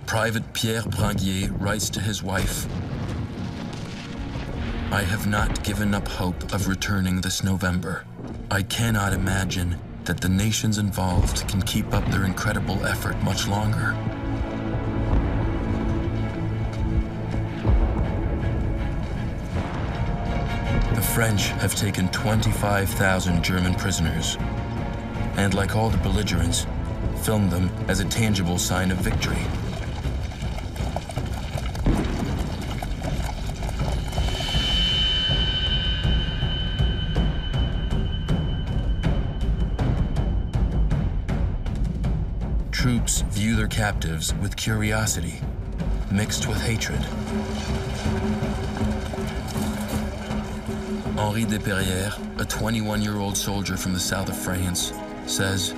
Private 0.06 0.50
Pierre 0.54 0.80
Branguier 0.80 1.50
writes 1.60 1.90
to 1.90 2.00
his 2.00 2.22
wife, 2.22 2.66
I 4.90 5.02
have 5.02 5.26
not 5.26 5.62
given 5.62 5.92
up 5.92 6.08
hope 6.08 6.54
of 6.54 6.68
returning 6.68 7.20
this 7.20 7.44
November. 7.44 8.06
I 8.50 8.62
cannot 8.62 9.12
imagine 9.12 9.76
that 10.04 10.22
the 10.22 10.30
nations 10.30 10.78
involved 10.78 11.46
can 11.48 11.60
keep 11.60 11.92
up 11.92 12.06
their 12.06 12.24
incredible 12.24 12.86
effort 12.86 13.22
much 13.22 13.46
longer. 13.46 13.94
French 21.14 21.48
have 21.48 21.74
taken 21.74 22.08
25,000 22.10 23.42
German 23.42 23.74
prisoners, 23.74 24.36
and 25.36 25.54
like 25.54 25.74
all 25.74 25.90
the 25.90 25.98
belligerents, 25.98 26.68
filmed 27.22 27.50
them 27.50 27.68
as 27.88 27.98
a 27.98 28.04
tangible 28.04 28.58
sign 28.58 28.92
of 28.92 28.98
victory. 28.98 29.36
Troops 42.70 43.22
view 43.22 43.56
their 43.56 43.66
captives 43.66 44.32
with 44.34 44.54
curiosity, 44.54 45.40
mixed 46.12 46.46
with 46.46 46.62
hatred. 46.62 47.04
Henri 51.20 51.44
Despeyrières, 51.44 52.40
a 52.40 52.46
21 52.46 53.02
year 53.02 53.18
old 53.18 53.36
soldier 53.36 53.76
from 53.76 53.92
the 53.92 54.00
south 54.00 54.30
of 54.30 54.36
France, 54.36 54.94
says, 55.26 55.74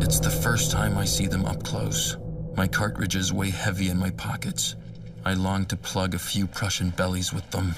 It's 0.00 0.20
the 0.20 0.30
first 0.30 0.70
time 0.70 0.96
I 0.96 1.04
see 1.04 1.26
them 1.26 1.44
up 1.44 1.64
close. 1.64 2.16
My 2.56 2.68
cartridges 2.68 3.32
weigh 3.32 3.50
heavy 3.50 3.90
in 3.90 3.98
my 3.98 4.10
pockets. 4.10 4.76
I 5.24 5.34
long 5.34 5.66
to 5.66 5.76
plug 5.76 6.14
a 6.14 6.18
few 6.18 6.46
Prussian 6.46 6.90
bellies 6.90 7.32
with 7.32 7.50
them. 7.50 7.74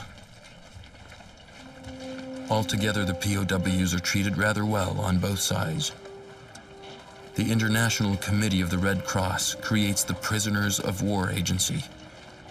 Altogether, 2.51 3.07
the 3.07 3.14
POWs 3.14 3.94
are 3.94 3.99
treated 3.99 4.37
rather 4.37 4.66
well 4.66 5.01
on 5.01 5.18
both 5.18 5.40
sides. 5.40 5.92
The 7.35 7.51
International 7.51 8.14
Committee 8.18 8.61
of 8.61 8.68
the 8.68 8.79
Red 8.79 9.07
Cross 9.07 9.55
creates 9.62 10.05
the 10.05 10.14
Prisoners 10.14 10.79
of 10.81 11.01
War 11.01 11.31
Agency 11.31 11.83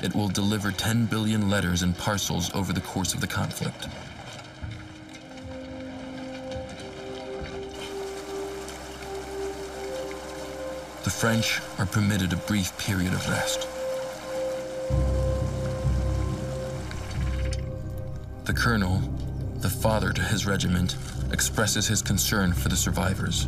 it 0.02 0.16
will 0.16 0.28
deliver 0.28 0.72
10 0.72 1.06
billion 1.06 1.50
letters 1.50 1.82
and 1.82 1.98
parcels 1.98 2.54
over 2.54 2.74
the 2.74 2.82
course 2.82 3.14
of 3.14 3.22
the 3.22 3.28
conflict. 3.28 3.88
The 11.04 11.10
French 11.10 11.60
are 11.78 11.86
permitted 11.86 12.34
a 12.34 12.38
brief 12.38 12.78
period 12.78 13.14
of 13.14 13.28
rest. 13.30 13.68
The 18.46 18.54
colonel, 18.54 19.02
the 19.58 19.70
father 19.70 20.12
to 20.14 20.22
his 20.22 20.46
regiment, 20.46 20.96
expresses 21.32 21.88
his 21.88 22.02
concern 22.02 22.54
for 22.54 22.70
the 22.70 22.76
survivors. 22.76 23.48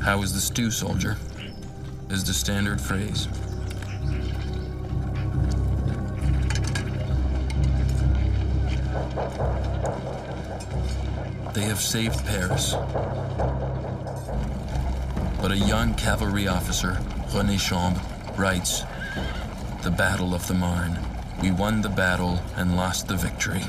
How 0.00 0.22
is 0.22 0.32
the 0.32 0.40
stew, 0.40 0.70
soldier? 0.70 1.16
Is 2.10 2.24
the 2.24 2.32
standard 2.32 2.80
phrase. 2.80 3.28
Have 11.68 11.82
saved 11.82 12.24
Paris. 12.24 12.72
But 15.42 15.52
a 15.52 15.56
young 15.56 15.92
cavalry 15.96 16.48
officer, 16.48 16.98
René 17.28 17.58
Chambe, 17.60 18.00
writes, 18.38 18.84
The 19.82 19.90
Battle 19.90 20.34
of 20.34 20.48
the 20.48 20.54
Marne. 20.54 20.98
We 21.42 21.50
won 21.50 21.82
the 21.82 21.90
battle 21.90 22.40
and 22.56 22.74
lost 22.74 23.06
the 23.06 23.16
victory. 23.16 23.60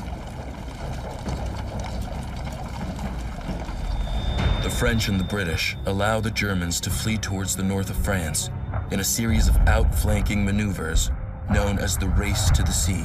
The 4.62 4.70
French 4.70 5.08
and 5.08 5.20
the 5.20 5.24
British 5.24 5.76
allow 5.84 6.20
the 6.20 6.30
Germans 6.30 6.80
to 6.80 6.90
flee 6.90 7.18
towards 7.18 7.54
the 7.54 7.62
north 7.62 7.90
of 7.90 7.96
France 7.96 8.48
in 8.90 9.00
a 9.00 9.04
series 9.04 9.46
of 9.46 9.56
outflanking 9.68 10.42
maneuvers 10.42 11.10
known 11.50 11.78
as 11.78 11.98
the 11.98 12.08
Race 12.08 12.50
to 12.52 12.62
the 12.62 12.72
Sea. 12.72 13.04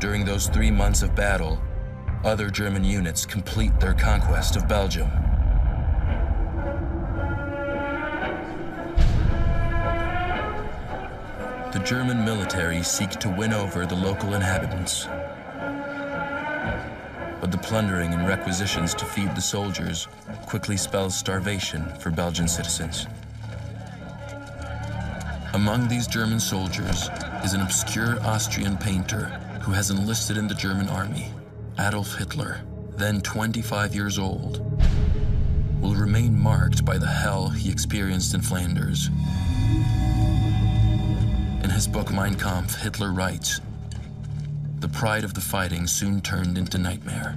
During 0.00 0.26
those 0.26 0.48
three 0.48 0.70
months 0.70 1.00
of 1.00 1.14
battle, 1.14 1.58
other 2.24 2.50
German 2.50 2.84
units 2.84 3.24
complete 3.24 3.78
their 3.78 3.94
conquest 3.94 4.56
of 4.56 4.66
Belgium. 4.68 5.08
The 11.72 11.82
German 11.84 12.24
military 12.24 12.82
seek 12.82 13.10
to 13.10 13.28
win 13.28 13.52
over 13.52 13.86
the 13.86 13.94
local 13.94 14.34
inhabitants. 14.34 15.06
But 17.40 17.52
the 17.52 17.58
plundering 17.58 18.12
and 18.14 18.26
requisitions 18.26 18.94
to 18.94 19.04
feed 19.04 19.34
the 19.36 19.40
soldiers 19.40 20.08
quickly 20.46 20.76
spells 20.76 21.16
starvation 21.16 21.84
for 22.00 22.10
Belgian 22.10 22.48
citizens. 22.48 23.06
Among 25.54 25.86
these 25.88 26.06
German 26.06 26.40
soldiers 26.40 27.08
is 27.44 27.52
an 27.52 27.60
obscure 27.60 28.20
Austrian 28.22 28.76
painter 28.76 29.26
who 29.62 29.72
has 29.72 29.90
enlisted 29.90 30.36
in 30.36 30.48
the 30.48 30.54
German 30.54 30.88
army. 30.88 31.30
Adolf 31.80 32.16
Hitler, 32.16 32.60
then 32.96 33.20
25 33.20 33.94
years 33.94 34.18
old, 34.18 34.58
will 35.80 35.94
remain 35.94 36.36
marked 36.36 36.84
by 36.84 36.98
the 36.98 37.06
hell 37.06 37.48
he 37.48 37.70
experienced 37.70 38.34
in 38.34 38.40
Flanders. 38.40 39.10
In 41.62 41.70
his 41.70 41.86
book 41.86 42.12
Mein 42.12 42.34
Kampf, 42.34 42.74
Hitler 42.74 43.12
writes, 43.12 43.60
The 44.80 44.88
pride 44.88 45.22
of 45.22 45.34
the 45.34 45.40
fighting 45.40 45.86
soon 45.86 46.20
turned 46.20 46.58
into 46.58 46.78
nightmare. 46.78 47.36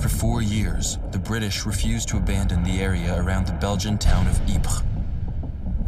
For 0.00 0.08
four 0.08 0.40
years, 0.40 0.98
the 1.10 1.18
British 1.18 1.66
refused 1.66 2.08
to 2.10 2.18
abandon 2.18 2.62
the 2.62 2.80
area 2.80 3.20
around 3.20 3.48
the 3.48 3.54
Belgian 3.54 3.98
town 3.98 4.28
of 4.28 4.40
Ypres. 4.48 4.82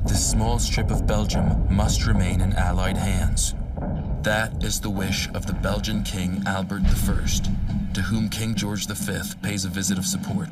This 0.07 0.29
small 0.29 0.59
strip 0.59 0.91
of 0.91 1.07
Belgium 1.07 1.73
must 1.73 2.05
remain 2.05 2.41
in 2.41 2.53
Allied 2.55 2.97
hands. 2.97 3.55
That 4.23 4.63
is 4.63 4.81
the 4.81 4.91
wish 4.91 5.29
of 5.33 5.47
the 5.47 5.53
Belgian 5.53 6.03
King 6.03 6.43
Albert 6.45 6.83
I, 6.83 7.93
to 7.95 8.03
whom 8.03 8.29
King 8.29 8.55
George 8.55 8.87
V 8.87 9.21
pays 9.43 9.65
a 9.65 9.69
visit 9.69 9.97
of 9.97 10.05
support. 10.05 10.49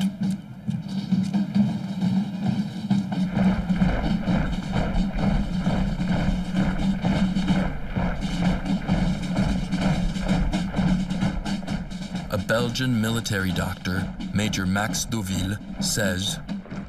A 12.31 12.39
Belgian 12.39 13.01
military 13.01 13.51
doctor, 13.51 14.09
Major 14.33 14.65
Max 14.65 15.05
Deauville, 15.05 15.57
says, 15.81 16.39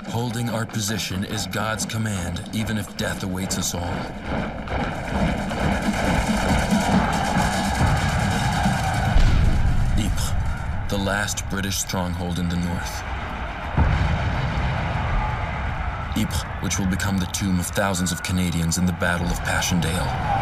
Holding 0.10 0.50
our 0.50 0.66
position 0.66 1.26
is 1.26 1.48
God's 1.48 1.86
command, 1.86 2.42
even 2.54 2.78
if 2.78 2.96
death 2.98 3.24
awaits 3.24 3.58
us 3.58 3.74
all. 3.74 5.57
Last 11.08 11.50
British 11.50 11.78
stronghold 11.78 12.38
in 12.38 12.50
the 12.50 12.58
north. 12.58 13.02
Ypres, 16.18 16.42
which 16.60 16.78
will 16.78 16.86
become 16.88 17.18
the 17.18 17.26
tomb 17.28 17.62
of 17.62 17.68
thousands 17.68 18.12
of 18.12 18.22
Canadians 18.24 18.78
in 18.78 18.86
the 18.86 18.92
Battle 18.92 19.28
of 19.28 19.40
Passchendaele. 19.46 20.37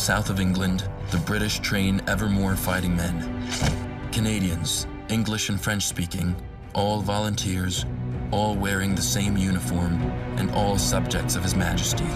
South 0.00 0.30
of 0.30 0.40
England, 0.40 0.88
the 1.10 1.18
British 1.18 1.58
train 1.58 2.00
ever 2.08 2.26
more 2.26 2.56
fighting 2.56 2.96
men. 2.96 3.46
Canadians, 4.10 4.86
English 5.10 5.50
and 5.50 5.60
French 5.60 5.86
speaking, 5.86 6.34
all 6.74 7.02
volunteers, 7.02 7.84
all 8.30 8.54
wearing 8.54 8.94
the 8.94 9.02
same 9.02 9.36
uniform, 9.36 10.00
and 10.38 10.50
all 10.52 10.78
subjects 10.78 11.36
of 11.36 11.42
His 11.42 11.54
Majesty. 11.54 12.06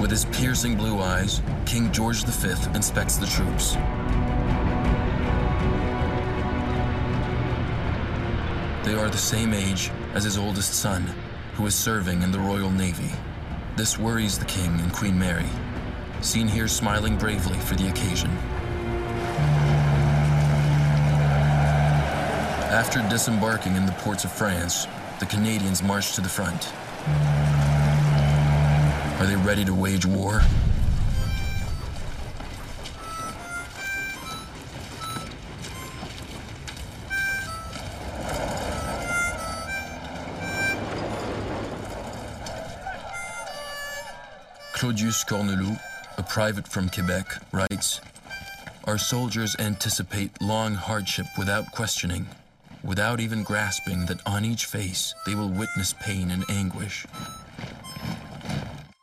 With 0.00 0.10
his 0.10 0.24
piercing 0.24 0.76
blue 0.76 0.98
eyes, 0.98 1.42
King 1.66 1.92
George 1.92 2.24
V 2.24 2.48
inspects 2.74 3.18
the 3.18 3.26
troops. 3.26 3.74
They 8.86 8.94
are 8.94 9.10
the 9.10 9.18
same 9.18 9.52
age 9.52 9.90
as 10.14 10.24
his 10.24 10.38
oldest 10.38 10.72
son, 10.72 11.02
who 11.52 11.66
is 11.66 11.74
serving 11.74 12.22
in 12.22 12.32
the 12.32 12.38
Royal 12.38 12.70
Navy. 12.70 13.10
This 13.76 13.98
worries 13.98 14.38
the 14.38 14.44
King 14.44 14.78
and 14.80 14.92
Queen 14.92 15.18
Mary, 15.18 15.46
seen 16.20 16.46
here 16.46 16.68
smiling 16.68 17.16
bravely 17.16 17.58
for 17.58 17.76
the 17.76 17.88
occasion. 17.88 18.30
After 22.70 23.00
disembarking 23.08 23.76
in 23.76 23.86
the 23.86 23.92
ports 23.92 24.24
of 24.24 24.32
France, 24.32 24.86
the 25.18 25.26
Canadians 25.26 25.82
march 25.82 26.14
to 26.14 26.20
the 26.20 26.28
front. 26.28 26.72
Are 29.20 29.26
they 29.26 29.36
ready 29.36 29.64
to 29.64 29.72
wage 29.72 30.04
war? 30.04 30.42
Claudius 44.90 45.22
Corneloup, 45.22 45.78
a 46.18 46.22
private 46.24 46.66
from 46.66 46.88
Quebec, 46.88 47.24
writes 47.52 48.00
Our 48.86 48.98
soldiers 48.98 49.54
anticipate 49.60 50.42
long 50.42 50.74
hardship 50.74 51.26
without 51.38 51.70
questioning, 51.70 52.26
without 52.82 53.20
even 53.20 53.44
grasping 53.44 54.06
that 54.06 54.18
on 54.26 54.44
each 54.44 54.66
face 54.66 55.14
they 55.26 55.36
will 55.36 55.48
witness 55.48 55.94
pain 56.00 56.32
and 56.32 56.42
anguish. 56.50 57.06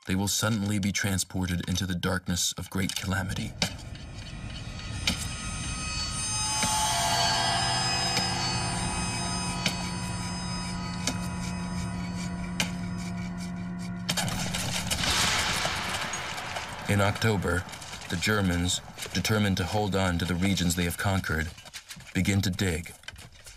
They 0.07 0.15
will 0.15 0.27
suddenly 0.27 0.77
be 0.77 0.91
transported 0.91 1.61
into 1.69 1.85
the 1.85 1.95
darkness 1.95 2.53
of 2.57 2.69
great 2.69 2.93
calamity. 2.97 3.53
In 16.89 17.01
October, 17.01 17.63
the 18.07 18.15
Germans, 18.15 18.79
determined 19.13 19.57
to 19.57 19.65
hold 19.65 19.93
on 19.93 20.17
to 20.19 20.25
the 20.25 20.35
regions 20.35 20.73
they 20.73 20.85
have 20.85 20.97
conquered, 20.97 21.49
begin 22.13 22.41
to 22.41 22.49
dig, 22.49 22.93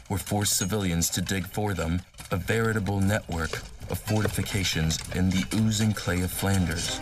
or 0.08 0.18
force 0.18 0.50
civilians 0.50 1.08
to 1.10 1.20
dig 1.20 1.46
for 1.46 1.72
them, 1.72 2.02
a 2.32 2.36
veritable 2.36 3.00
network 3.00 3.52
of 3.88 4.00
fortifications 4.00 4.98
in 5.14 5.30
the 5.30 5.44
oozing 5.54 5.92
clay 5.92 6.22
of 6.22 6.30
Flanders. 6.32 6.98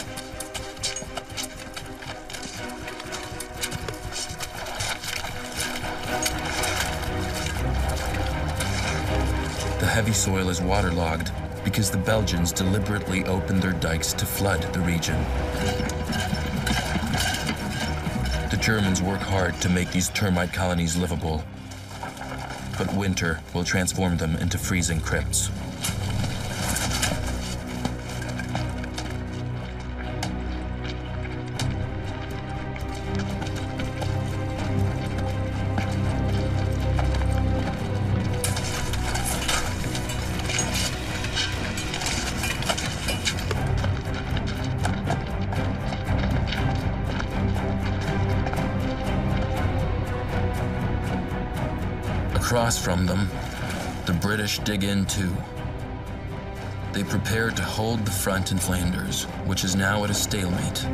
The 9.81 9.87
heavy 9.87 10.13
soil 10.13 10.51
is 10.51 10.61
waterlogged 10.61 11.33
because 11.65 11.91
the 11.91 11.97
Belgians 11.97 12.53
deliberately 12.53 13.25
opened 13.25 13.63
their 13.63 13.73
dikes 13.73 14.13
to 14.13 14.27
flood 14.27 14.61
the 14.75 14.81
region. 14.81 15.17
Germans 18.69 19.01
work 19.01 19.21
hard 19.21 19.59
to 19.63 19.71
make 19.71 19.91
these 19.93 20.11
termite 20.11 20.53
colonies 20.53 20.95
livable, 20.95 21.43
but 22.77 22.93
winter 22.93 23.41
will 23.55 23.65
transform 23.65 24.19
them 24.19 24.37
into 24.37 24.59
freezing 24.59 25.01
crypts. 25.01 25.51
British 54.49 54.65
dig 54.65 54.85
in 54.85 55.05
too. 55.05 55.31
They 56.95 57.05
prepare 57.05 57.51
to 57.51 57.63
hold 57.63 58.07
the 58.07 58.11
front 58.11 58.51
in 58.51 58.57
Flanders, 58.57 59.25
which 59.45 59.63
is 59.63 59.77
now 59.77 60.05
at 60.05 60.11
a 60.11 60.15
stalemate. 60.15 60.87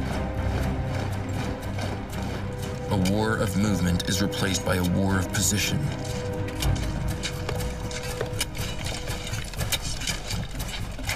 A 2.90 3.12
war 3.12 3.36
of 3.36 3.56
movement 3.56 4.08
is 4.08 4.20
replaced 4.20 4.64
by 4.66 4.76
a 4.76 4.82
war 4.82 5.20
of 5.20 5.32
position. 5.32 5.78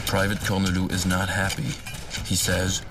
Private 0.06 0.38
Corneloup 0.38 0.92
is 0.92 1.06
not 1.06 1.28
happy. 1.28 1.74
He 2.24 2.36
says, 2.36 2.82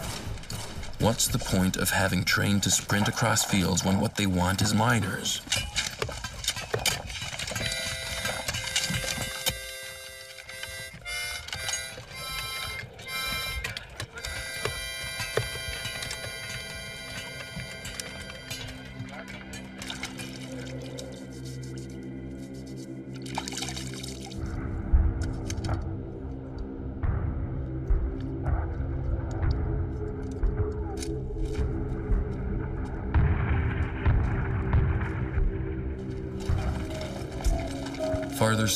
What's 1.00 1.30
the 1.30 1.40
point 1.40 1.78
of 1.78 1.90
having 1.90 2.26
trained 2.26 2.64
to 2.64 2.70
sprint 2.70 3.08
across 3.08 3.46
fields 3.46 3.86
when 3.86 4.02
what 4.02 4.16
they 4.16 4.26
want 4.26 4.62
is 4.62 4.74
miners? 4.74 5.42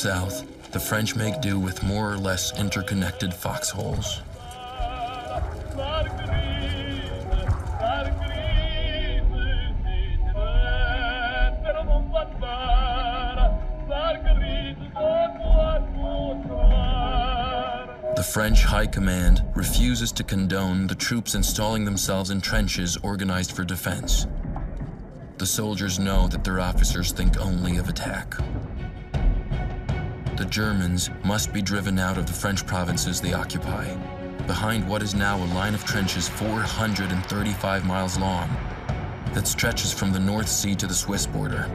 South, 0.02 0.72
the 0.72 0.80
French 0.80 1.14
make 1.14 1.40
do 1.40 1.60
with 1.60 1.80
more 1.84 2.12
or 2.12 2.18
less 2.18 2.58
interconnected 2.58 3.32
foxholes. 3.32 4.20
The 18.16 18.28
French 18.32 18.64
High 18.64 18.88
Command 18.88 19.44
refuses 19.54 20.10
to 20.12 20.24
condone 20.24 20.88
the 20.88 20.96
troops 20.96 21.36
installing 21.36 21.84
themselves 21.84 22.30
in 22.30 22.40
trenches 22.40 22.96
organized 23.04 23.52
for 23.52 23.62
defense. 23.62 24.26
The 25.38 25.46
soldiers 25.46 26.00
know 26.00 26.26
that 26.26 26.42
their 26.42 26.58
officers 26.58 27.12
think 27.12 27.38
only 27.38 27.76
of 27.76 27.88
attack. 27.88 28.34
The 30.42 30.48
Germans 30.48 31.08
must 31.22 31.52
be 31.52 31.62
driven 31.62 32.00
out 32.00 32.18
of 32.18 32.26
the 32.26 32.32
French 32.32 32.66
provinces 32.66 33.20
they 33.20 33.32
occupy, 33.32 33.94
behind 34.48 34.88
what 34.88 35.00
is 35.00 35.14
now 35.14 35.36
a 35.36 35.46
line 35.54 35.72
of 35.72 35.84
trenches 35.84 36.28
435 36.28 37.86
miles 37.86 38.18
long 38.18 38.50
that 39.34 39.46
stretches 39.46 39.92
from 39.92 40.12
the 40.12 40.18
North 40.18 40.48
Sea 40.48 40.74
to 40.74 40.88
the 40.88 40.94
Swiss 40.94 41.26
border. 41.26 41.70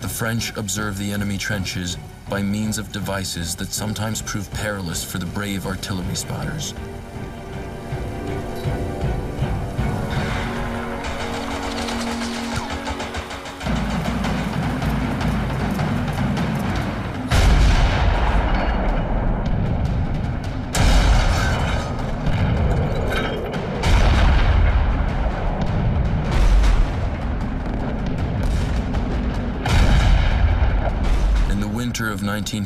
The 0.00 0.08
French 0.08 0.56
observe 0.56 0.96
the 0.96 1.12
enemy 1.12 1.36
trenches 1.36 1.98
by 2.30 2.40
means 2.40 2.78
of 2.78 2.90
devices 2.90 3.54
that 3.56 3.74
sometimes 3.74 4.22
prove 4.22 4.50
perilous 4.54 5.04
for 5.04 5.18
the 5.18 5.26
brave 5.26 5.66
artillery 5.66 6.14
spotters. 6.14 6.72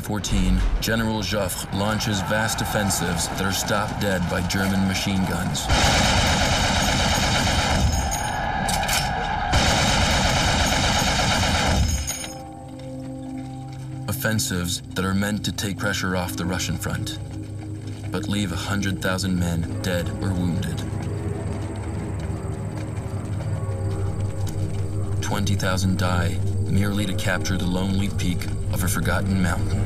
1914, 0.07 0.81
General 0.81 1.21
Joffre 1.21 1.73
launches 1.73 2.19
vast 2.21 2.61
offensives 2.61 3.27
that 3.29 3.41
are 3.41 3.51
stopped 3.51 3.99
dead 3.99 4.21
by 4.29 4.39
German 4.47 4.87
machine 4.87 5.25
guns. 5.25 5.65
Offensives 14.07 14.81
that 14.93 15.03
are 15.03 15.15
meant 15.15 15.43
to 15.43 15.51
take 15.51 15.77
pressure 15.79 16.15
off 16.15 16.35
the 16.35 16.45
Russian 16.45 16.77
front, 16.77 17.17
but 18.11 18.29
leave 18.29 18.51
100,000 18.51 19.39
men 19.39 19.81
dead 19.81 20.07
or 20.21 20.31
wounded. 20.33 20.77
20,000 25.23 25.97
die 25.97 26.37
merely 26.67 27.05
to 27.07 27.13
capture 27.15 27.57
the 27.57 27.65
lonely 27.65 28.09
peak 28.19 28.45
of 28.71 28.83
a 28.83 28.87
forgotten 28.87 29.41
mountain. 29.41 29.84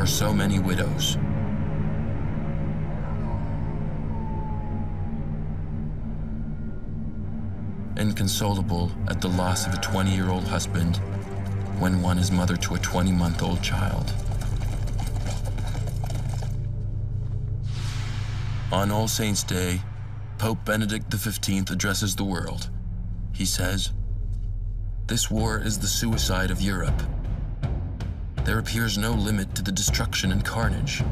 Are 0.00 0.06
so 0.06 0.32
many 0.32 0.58
widows. 0.58 1.16
Inconsolable 7.98 8.90
at 9.08 9.20
the 9.20 9.28
loss 9.28 9.66
of 9.66 9.74
a 9.74 9.76
20 9.76 10.10
year 10.10 10.30
old 10.30 10.44
husband 10.44 10.96
when 11.78 12.00
one 12.00 12.18
is 12.18 12.32
mother 12.32 12.56
to 12.56 12.76
a 12.76 12.78
20 12.78 13.12
month 13.12 13.42
old 13.42 13.62
child. 13.62 14.14
On 18.72 18.90
All 18.90 19.06
Saints' 19.06 19.42
Day, 19.42 19.82
Pope 20.38 20.64
Benedict 20.64 21.12
XV 21.12 21.70
addresses 21.70 22.16
the 22.16 22.24
world. 22.24 22.70
He 23.34 23.44
says, 23.44 23.92
This 25.08 25.30
war 25.30 25.58
is 25.58 25.78
the 25.78 25.86
suicide 25.86 26.50
of 26.50 26.62
Europe. 26.62 27.02
There 28.50 28.58
appears 28.58 28.98
no 28.98 29.12
limit 29.12 29.54
to 29.54 29.62
the 29.62 29.70
destruction 29.70 30.32
and 30.32 30.44
carnage. 30.44 31.04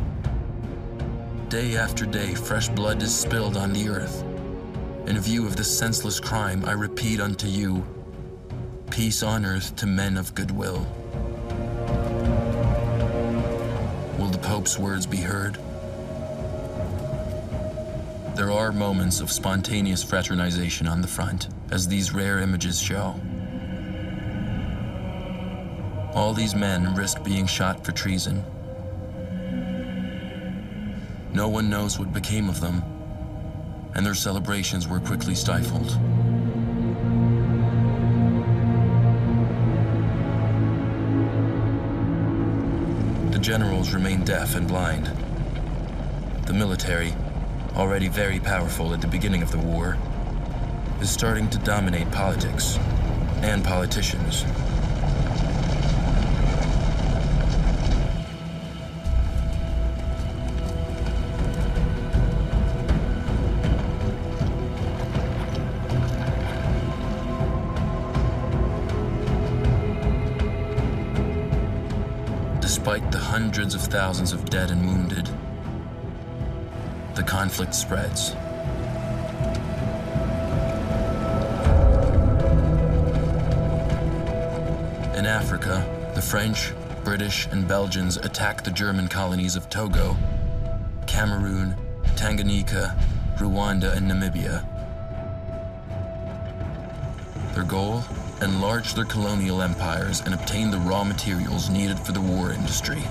Day 1.49 1.77
after 1.77 2.05
day, 2.05 2.35
fresh 2.35 2.69
blood 2.69 3.01
is 3.01 3.17
spilled 3.17 3.57
on 3.57 3.73
the 3.73 3.89
earth. 3.89 4.25
In 5.07 5.17
view 5.21 5.47
of 5.47 5.55
this 5.55 5.71
senseless 5.71 6.19
crime, 6.19 6.65
I 6.65 6.73
repeat 6.73 7.21
unto 7.21 7.47
you, 7.47 7.87
peace 8.91 9.23
on 9.23 9.47
earth 9.47 9.77
to 9.77 9.87
men 9.87 10.17
of 10.17 10.35
goodwill. 10.35 10.85
Will 14.19 14.31
the 14.31 14.41
Pope's 14.43 14.77
words 14.77 15.07
be 15.07 15.19
heard? 15.19 15.59
There 18.35 18.51
are 18.51 18.73
moments 18.73 19.21
of 19.21 19.31
spontaneous 19.31 20.03
fraternization 20.03 20.89
on 20.89 21.03
the 21.03 21.07
front, 21.07 21.51
as 21.71 21.87
these 21.87 22.13
rare 22.13 22.41
images 22.41 22.81
show. 22.81 23.15
All 26.19 26.35
these 26.35 26.57
men 26.57 26.97
risked 26.97 27.23
being 27.23 27.47
shot 27.47 27.85
for 27.85 27.93
treason. 27.93 28.45
No 31.33 31.47
one 31.49 31.71
knows 31.71 31.97
what 31.97 32.13
became 32.13 32.49
of 32.49 32.61
them, 32.61 32.83
and 33.95 34.05
their 34.05 34.17
celebrations 34.17 34.89
were 34.89 34.99
quickly 34.99 35.37
stifled. 35.37 35.87
The 43.33 43.39
generals 43.39 43.95
remain 43.95 44.25
deaf 44.25 44.57
and 44.57 44.67
blind. 44.67 45.07
The 46.47 46.53
military, 46.53 47.15
already 47.77 48.09
very 48.09 48.41
powerful 48.41 48.93
at 48.93 49.01
the 49.01 49.07
beginning 49.07 49.43
of 49.43 49.53
the 49.53 49.59
war, 49.59 49.97
is 51.01 51.11
starting 51.11 51.49
to 51.51 51.59
dominate 51.59 52.11
politics 52.11 52.77
and 53.41 53.65
politicians. 53.65 54.45
Hundreds 73.59 73.75
of 73.75 73.83
thousands 73.91 74.33
of 74.33 74.49
dead 74.51 74.71
and 74.71 74.87
wounded, 74.87 75.29
the 77.17 77.23
conflict 77.25 77.75
spreads. 77.75 78.31
In 85.19 85.27
Africa, 85.27 85.85
the 86.15 86.23
French, 86.23 86.73
British, 87.03 87.49
and 87.51 87.67
Belgians 87.67 88.17
attack 88.19 88.63
the 88.63 88.71
German 88.71 89.09
colonies 89.09 89.57
of 89.57 89.69
Togo, 89.69 90.17
Cameroon, 91.09 91.75
Tanganyika, 92.15 92.97
Rwanda, 93.39 93.93
and 93.97 94.09
Namibia. 94.09 94.65
Their 97.57 97.65
goal? 97.65 98.05
Enlarge 98.41 98.95
their 98.95 99.05
colonial 99.05 99.63
empires 99.63 100.21
and 100.21 100.35
obtain 100.35 100.71
the 100.71 100.79
raw 100.79 101.05
materials 101.05 101.71
needed 101.71 101.99
for 101.99 102.13
the 102.13 102.21
war 102.21 102.53
industry. 102.53 103.03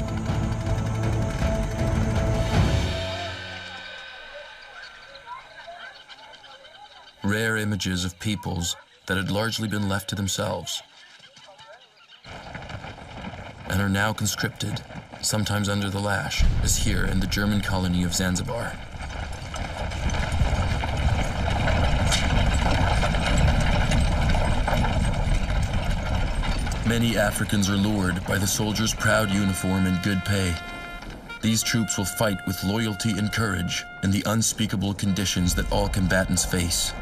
rare 7.28 7.58
images 7.58 8.06
of 8.06 8.18
peoples 8.20 8.76
that 9.08 9.18
had 9.18 9.30
largely 9.30 9.68
been 9.68 9.90
left 9.90 10.10
to 10.10 10.16
themselves 10.16 10.82
and 13.70 13.82
are 13.82 13.90
now 13.90 14.14
conscripted, 14.14 14.82
sometimes 15.22 15.68
under 15.68 15.90
the 15.90 16.00
lash, 16.00 16.44
as 16.64 16.78
here 16.78 17.04
in 17.04 17.20
the 17.20 17.28
German 17.28 17.60
colony 17.60 18.04
of 18.04 18.16
Zanzibar. 18.16 18.72
Many 26.88 27.18
Africans 27.18 27.70
are 27.70 27.76
lured 27.76 28.26
by 28.26 28.38
the 28.38 28.48
soldiers' 28.48 28.94
proud 28.94 29.30
uniform 29.30 29.88
and 29.88 30.02
good 30.04 30.24
pay. 30.24 30.56
These 31.42 31.62
troops 31.62 31.98
will 31.98 32.06
fight 32.06 32.38
with 32.48 32.64
loyalty 32.64 33.12
and 33.12 33.30
courage 33.30 33.84
in 34.04 34.12
the 34.12 34.24
unspeakable 34.26 34.94
conditions 34.94 35.54
that 35.56 35.70
all 35.70 35.90
combatants 35.90 36.46
face. 36.46 36.94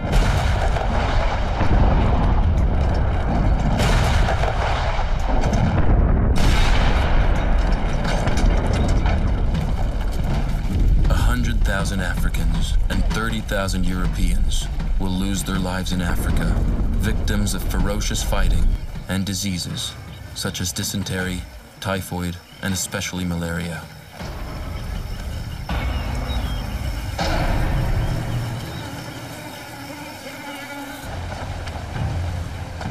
A 11.09 11.13
hundred 11.13 11.63
thousand 11.63 12.01
Africans 12.01 12.75
and 12.89 13.05
30,000 13.13 13.85
Europeans 13.85 14.67
will 14.99 15.11
lose 15.11 15.43
their 15.43 15.59
lives 15.59 15.91
in 15.91 16.01
Africa, 16.01 16.55
victims 16.97 17.53
of 17.53 17.61
ferocious 17.69 18.23
fighting 18.23 18.67
and 19.09 19.25
diseases 19.25 19.93
such 20.35 20.59
as 20.59 20.71
dysentery, 20.71 21.41
typhoid, 21.79 22.35
and 22.61 22.73
especially 22.73 23.23
malaria. 23.23 23.81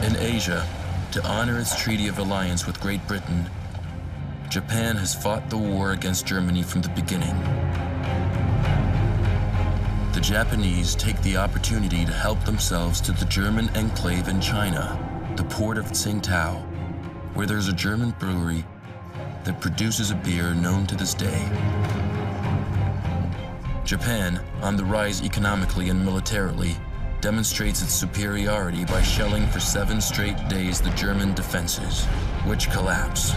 In 0.02 0.16
Asia, 0.16 0.66
to 1.12 1.24
honor 1.26 1.58
its 1.58 1.80
treaty 1.80 2.08
of 2.08 2.18
alliance 2.18 2.66
with 2.66 2.80
Great 2.80 3.06
Britain, 3.06 3.48
Japan 4.48 4.96
has 4.96 5.14
fought 5.14 5.48
the 5.50 5.58
war 5.58 5.92
against 5.92 6.26
Germany 6.26 6.62
from 6.62 6.82
the 6.82 6.88
beginning. 6.90 7.34
The 10.12 10.20
Japanese 10.20 10.94
take 10.94 11.20
the 11.22 11.36
opportunity 11.36 12.04
to 12.04 12.12
help 12.12 12.42
themselves 12.44 13.00
to 13.02 13.12
the 13.12 13.24
German 13.26 13.68
enclave 13.70 14.28
in 14.28 14.40
China, 14.40 15.13
the 15.36 15.44
port 15.44 15.78
of 15.78 15.86
Tsingtao, 15.86 16.62
where 17.34 17.46
there's 17.46 17.66
a 17.66 17.72
German 17.72 18.10
brewery 18.20 18.64
that 19.42 19.60
produces 19.60 20.12
a 20.12 20.14
beer 20.14 20.54
known 20.54 20.86
to 20.86 20.94
this 20.94 21.12
day. 21.12 21.48
Japan, 23.84 24.40
on 24.62 24.76
the 24.76 24.84
rise 24.84 25.22
economically 25.22 25.88
and 25.88 26.04
militarily, 26.04 26.76
demonstrates 27.20 27.82
its 27.82 27.92
superiority 27.92 28.84
by 28.84 29.02
shelling 29.02 29.46
for 29.48 29.58
seven 29.58 30.00
straight 30.00 30.36
days 30.48 30.80
the 30.80 30.90
German 30.90 31.34
defenses, 31.34 32.04
which 32.46 32.70
collapse. 32.70 33.32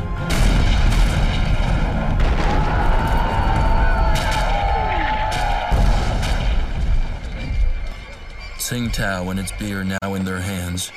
Tsingtao 8.60 9.32
and 9.32 9.40
its 9.40 9.52
beer 9.54 9.84
now 9.84 10.14
in 10.14 10.26
their 10.26 10.40
hands, 10.40 10.92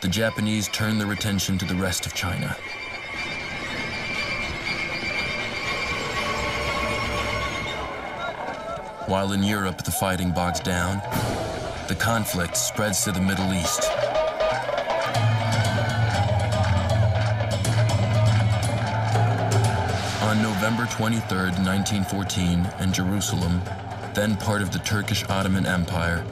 the 0.00 0.08
Japanese 0.08 0.66
turn 0.68 0.96
their 0.96 1.12
attention 1.12 1.58
to 1.58 1.66
the 1.66 1.74
rest 1.74 2.06
of 2.06 2.14
China. 2.14 2.56
While 9.06 9.32
in 9.32 9.42
Europe 9.42 9.84
the 9.84 9.90
fighting 9.90 10.30
bogs 10.30 10.60
down, 10.60 11.02
the 11.88 11.96
conflict 11.98 12.56
spreads 12.56 13.04
to 13.04 13.12
the 13.12 13.20
Middle 13.20 13.52
East. 13.52 13.90
On 20.22 20.42
November 20.42 20.86
23, 20.86 21.50
1914, 21.60 22.66
in 22.80 22.92
Jerusalem, 22.92 23.60
then 24.14 24.36
part 24.36 24.62
of 24.62 24.72
the 24.72 24.78
Turkish 24.78 25.28
Ottoman 25.28 25.66
Empire, 25.66 26.24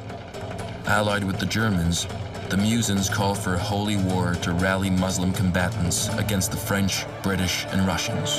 Allied 0.86 1.22
with 1.22 1.38
the 1.38 1.44
Germans, 1.44 2.06
the 2.48 2.56
Musons 2.56 3.10
call 3.10 3.34
for 3.34 3.54
a 3.54 3.58
holy 3.58 3.96
war 3.96 4.34
to 4.36 4.52
rally 4.52 4.88
Muslim 4.88 5.34
combatants 5.34 6.08
against 6.16 6.50
the 6.50 6.56
French, 6.56 7.04
British, 7.22 7.66
and 7.66 7.86
Russians. 7.86 8.38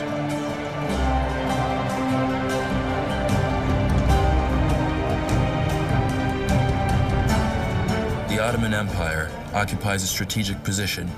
The 8.30 8.40
Ottoman 8.40 8.74
Empire 8.74 9.30
occupies 9.54 10.04
a 10.04 10.08
strategic 10.08 10.64
position. 10.64 11.12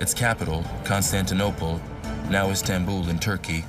Its 0.00 0.14
capital, 0.14 0.64
Constantinople, 0.84 1.82
now 2.30 2.48
Istanbul 2.48 3.10
in 3.10 3.18
Turkey, 3.18 3.62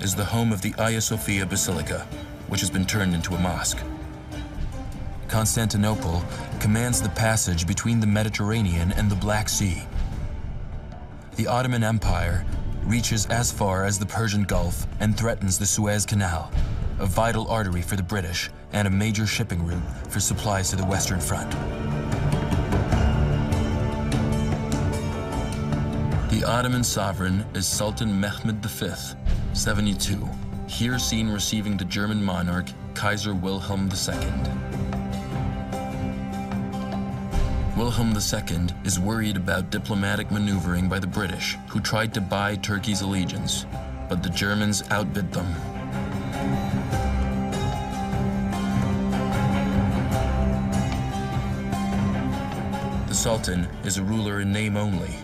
is 0.00 0.14
the 0.14 0.24
home 0.24 0.52
of 0.52 0.60
the 0.60 0.74
Hagia 0.76 1.00
Sophia 1.00 1.46
Basilica, 1.46 2.06
which 2.48 2.60
has 2.60 2.68
been 2.68 2.84
turned 2.84 3.14
into 3.14 3.34
a 3.34 3.38
mosque. 3.38 3.78
Constantinople 5.32 6.22
commands 6.60 7.00
the 7.00 7.08
passage 7.08 7.66
between 7.66 8.00
the 8.00 8.06
Mediterranean 8.06 8.92
and 8.92 9.10
the 9.10 9.16
Black 9.16 9.48
Sea. 9.48 9.82
The 11.36 11.46
Ottoman 11.46 11.82
Empire 11.82 12.44
reaches 12.82 13.24
as 13.28 13.50
far 13.50 13.86
as 13.86 13.98
the 13.98 14.04
Persian 14.04 14.42
Gulf 14.42 14.86
and 15.00 15.16
threatens 15.16 15.58
the 15.58 15.64
Suez 15.64 16.04
Canal, 16.04 16.52
a 16.98 17.06
vital 17.06 17.48
artery 17.48 17.80
for 17.80 17.96
the 17.96 18.02
British 18.02 18.50
and 18.74 18.86
a 18.86 18.90
major 18.90 19.26
shipping 19.26 19.64
route 19.64 19.82
for 20.10 20.20
supplies 20.20 20.68
to 20.68 20.76
the 20.76 20.84
Western 20.84 21.18
Front. 21.18 21.50
The 26.30 26.44
Ottoman 26.46 26.84
sovereign 26.84 27.46
is 27.54 27.66
Sultan 27.66 28.20
Mehmed 28.20 28.62
V, 28.66 28.90
72, 29.54 30.28
here 30.66 30.98
seen 30.98 31.30
receiving 31.30 31.78
the 31.78 31.86
German 31.86 32.22
monarch 32.22 32.66
Kaiser 32.92 33.34
Wilhelm 33.34 33.88
II. 33.88 34.91
Wilhelm 37.82 38.14
II 38.16 38.68
is 38.84 39.00
worried 39.00 39.36
about 39.36 39.70
diplomatic 39.70 40.30
maneuvering 40.30 40.88
by 40.88 41.00
the 41.00 41.06
British, 41.08 41.58
who 41.66 41.80
tried 41.80 42.14
to 42.14 42.20
buy 42.20 42.54
Turkey's 42.54 43.00
allegiance, 43.00 43.66
but 44.08 44.22
the 44.22 44.30
Germans 44.30 44.84
outbid 44.92 45.32
them. 45.32 45.52
The 53.08 53.14
Sultan 53.14 53.66
is 53.84 53.98
a 53.98 54.04
ruler 54.04 54.42
in 54.42 54.52
name 54.52 54.76
only. 54.76 55.16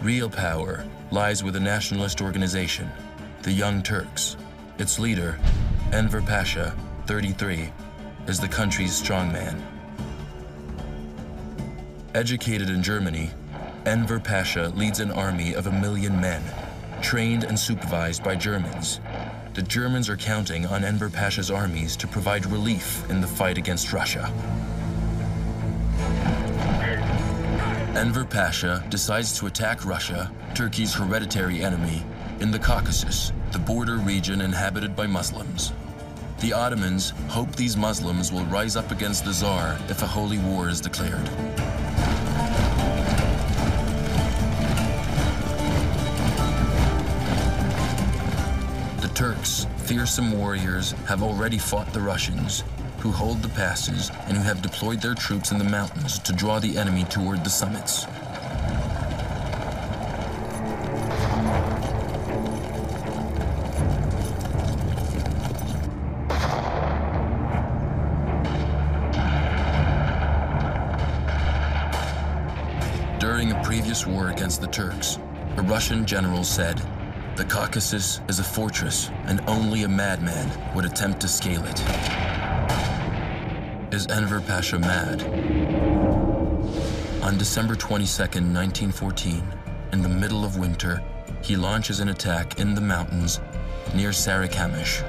Real 0.00 0.30
power 0.30 0.86
lies 1.10 1.44
with 1.44 1.54
a 1.56 1.60
nationalist 1.60 2.22
organization, 2.22 2.90
the 3.42 3.52
Young 3.52 3.82
Turks. 3.82 4.38
Its 4.78 4.98
leader, 4.98 5.38
Enver 5.92 6.22
Pasha, 6.22 6.74
33, 7.04 7.70
is 8.26 8.40
the 8.40 8.48
country's 8.48 8.98
strongman. 8.98 9.77
Educated 12.14 12.70
in 12.70 12.82
Germany, 12.82 13.30
Enver 13.84 14.18
Pasha 14.18 14.68
leads 14.70 14.98
an 14.98 15.10
army 15.10 15.52
of 15.52 15.66
a 15.66 15.72
million 15.72 16.18
men, 16.18 16.42
trained 17.02 17.44
and 17.44 17.58
supervised 17.58 18.24
by 18.24 18.34
Germans. 18.34 19.00
The 19.52 19.60
Germans 19.60 20.08
are 20.08 20.16
counting 20.16 20.64
on 20.64 20.84
Enver 20.84 21.10
Pasha's 21.10 21.50
armies 21.50 21.96
to 21.96 22.06
provide 22.06 22.46
relief 22.46 23.08
in 23.10 23.20
the 23.20 23.26
fight 23.26 23.58
against 23.58 23.92
Russia. 23.92 24.32
Enver 27.94 28.24
Pasha 28.24 28.82
decides 28.88 29.38
to 29.38 29.46
attack 29.46 29.84
Russia, 29.84 30.32
Turkey's 30.54 30.94
hereditary 30.94 31.62
enemy, 31.62 32.02
in 32.40 32.50
the 32.50 32.58
Caucasus, 32.58 33.32
the 33.52 33.58
border 33.58 33.98
region 33.98 34.40
inhabited 34.40 34.96
by 34.96 35.06
Muslims. 35.06 35.72
The 36.40 36.54
Ottomans 36.54 37.10
hope 37.28 37.54
these 37.54 37.76
Muslims 37.76 38.32
will 38.32 38.46
rise 38.46 38.76
up 38.76 38.92
against 38.92 39.26
the 39.26 39.32
Tsar 39.32 39.76
if 39.88 40.02
a 40.02 40.06
holy 40.06 40.38
war 40.38 40.70
is 40.70 40.80
declared. 40.80 41.28
Fearsome 49.88 50.32
warriors, 50.32 50.90
have 51.06 51.22
already 51.22 51.56
fought 51.56 51.90
the 51.94 52.00
Russians, 52.00 52.62
who 52.98 53.10
hold 53.10 53.40
the 53.40 53.48
passes 53.48 54.10
and 54.26 54.36
who 54.36 54.42
have 54.42 54.60
deployed 54.60 55.00
their 55.00 55.14
troops 55.14 55.50
in 55.50 55.56
the 55.56 55.64
mountains 55.64 56.18
to 56.18 56.32
draw 56.34 56.58
the 56.58 56.76
enemy 56.76 57.04
toward 57.04 57.42
the 57.42 57.48
summits. 57.48 58.04
During 73.18 73.52
a 73.52 73.62
previous 73.64 74.06
war 74.06 74.28
against 74.28 74.60
the 74.60 74.66
Turks, 74.66 75.18
a 75.56 75.62
Russian 75.62 76.04
general 76.04 76.44
said, 76.44 76.78
the 77.38 77.44
Caucasus 77.44 78.20
is 78.26 78.40
a 78.40 78.42
fortress, 78.42 79.10
and 79.26 79.40
only 79.46 79.84
a 79.84 79.88
madman 79.88 80.50
would 80.74 80.84
attempt 80.84 81.20
to 81.20 81.28
scale 81.28 81.62
it. 81.64 81.80
Is 83.94 84.08
Enver 84.08 84.40
Pasha 84.40 84.76
mad? 84.76 85.22
On 87.22 87.38
December 87.38 87.76
22, 87.76 88.22
1914, 88.22 89.44
in 89.92 90.02
the 90.02 90.08
middle 90.08 90.44
of 90.44 90.58
winter, 90.58 91.00
he 91.40 91.54
launches 91.54 92.00
an 92.00 92.08
attack 92.08 92.58
in 92.58 92.74
the 92.74 92.80
mountains 92.80 93.38
near 93.94 94.10
Sarikamish. 94.10 95.04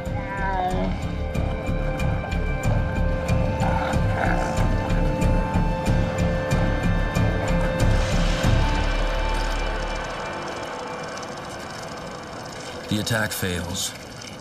The 13.00 13.06
attack 13.06 13.32
fails. 13.32 13.92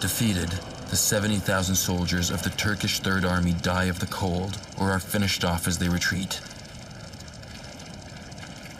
Defeated, 0.01 0.51
the 0.91 0.97
70,000 0.97 1.77
soldiers 1.77 2.29
of 2.33 2.43
the 2.43 2.51
Turkish 2.51 2.99
Third 2.99 3.25
Army 3.25 3.53
die 3.53 3.85
of 3.85 4.01
the 4.01 4.07
cold 4.07 4.59
or 4.81 4.91
are 4.91 4.99
finished 4.99 5.45
off 5.45 5.69
as 5.69 5.79
they 5.79 5.89
retreat. 5.89 6.41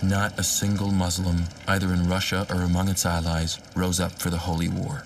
Not 0.03 0.37
a 0.37 0.43
single 0.43 0.91
Muslim, 0.91 1.45
either 1.69 1.93
in 1.93 2.09
Russia 2.09 2.45
or 2.51 2.63
among 2.63 2.89
its 2.89 3.07
allies, 3.07 3.61
rose 3.77 4.01
up 4.01 4.11
for 4.11 4.31
the 4.31 4.39
Holy 4.39 4.69
War. 4.69 5.05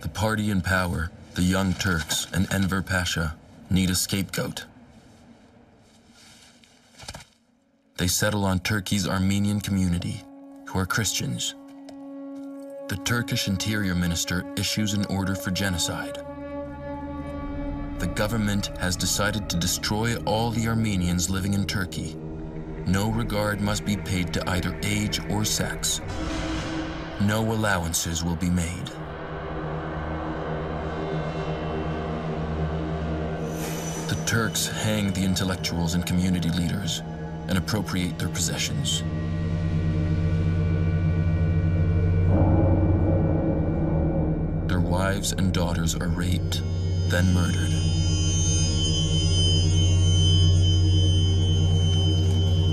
The 0.00 0.08
party 0.08 0.50
in 0.50 0.62
power 0.62 1.10
the 1.34 1.42
Young 1.42 1.74
Turks 1.74 2.28
and 2.32 2.46
Enver 2.52 2.80
Pasha 2.80 3.34
need 3.68 3.90
a 3.90 3.94
scapegoat. 3.96 4.66
They 7.96 8.06
settle 8.06 8.44
on 8.44 8.60
Turkey's 8.60 9.08
Armenian 9.08 9.60
community, 9.60 10.22
who 10.66 10.78
are 10.78 10.86
Christians. 10.86 11.56
The 12.86 13.00
Turkish 13.04 13.48
interior 13.48 13.96
minister 13.96 14.44
issues 14.56 14.94
an 14.94 15.06
order 15.06 15.34
for 15.34 15.50
genocide. 15.50 16.18
The 17.98 18.12
government 18.14 18.66
has 18.78 18.94
decided 18.94 19.50
to 19.50 19.56
destroy 19.56 20.14
all 20.26 20.52
the 20.52 20.68
Armenians 20.68 21.30
living 21.30 21.54
in 21.54 21.66
Turkey. 21.66 22.14
No 22.86 23.10
regard 23.10 23.60
must 23.60 23.84
be 23.84 23.96
paid 23.96 24.32
to 24.34 24.50
either 24.50 24.78
age 24.84 25.20
or 25.30 25.44
sex. 25.44 26.00
No 27.22 27.40
allowances 27.40 28.22
will 28.22 28.36
be 28.36 28.50
made. 28.50 28.90
Turks 34.26 34.66
hang 34.66 35.12
the 35.12 35.22
intellectuals 35.22 35.94
and 35.94 36.04
community 36.06 36.48
leaders 36.50 37.02
and 37.48 37.58
appropriate 37.58 38.18
their 38.18 38.30
possessions. 38.30 39.02
Their 44.66 44.80
wives 44.80 45.32
and 45.32 45.52
daughters 45.52 45.94
are 45.94 46.08
raped, 46.08 46.62
then 47.10 47.32
murdered. 47.34 47.70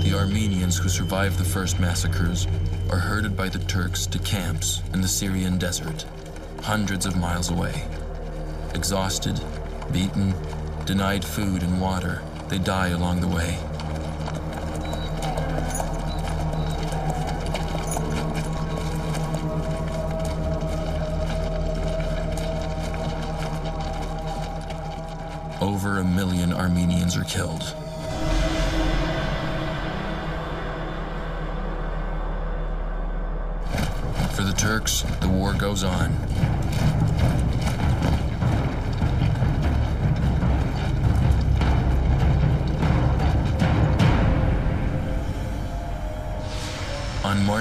The 0.02 0.14
Armenians 0.18 0.78
who 0.78 0.88
survived 0.88 1.38
the 1.38 1.44
first 1.44 1.78
massacres 1.78 2.46
are 2.90 2.98
herded 2.98 3.36
by 3.36 3.50
the 3.50 3.58
Turks 3.60 4.06
to 4.06 4.18
camps 4.20 4.80
in 4.94 5.02
the 5.02 5.08
Syrian 5.08 5.58
desert, 5.58 6.06
hundreds 6.62 7.04
of 7.04 7.14
miles 7.14 7.50
away. 7.50 7.84
Exhausted, 8.74 9.38
beaten, 9.92 10.34
Denied 10.84 11.24
food 11.24 11.62
and 11.62 11.80
water, 11.80 12.22
they 12.48 12.58
die 12.58 12.88
along 12.88 13.20
the 13.20 13.28
way. 13.28 13.56
Over 25.60 26.00
a 26.00 26.04
million 26.04 26.52
Armenians 26.52 27.16
are 27.16 27.24
killed. 27.24 27.74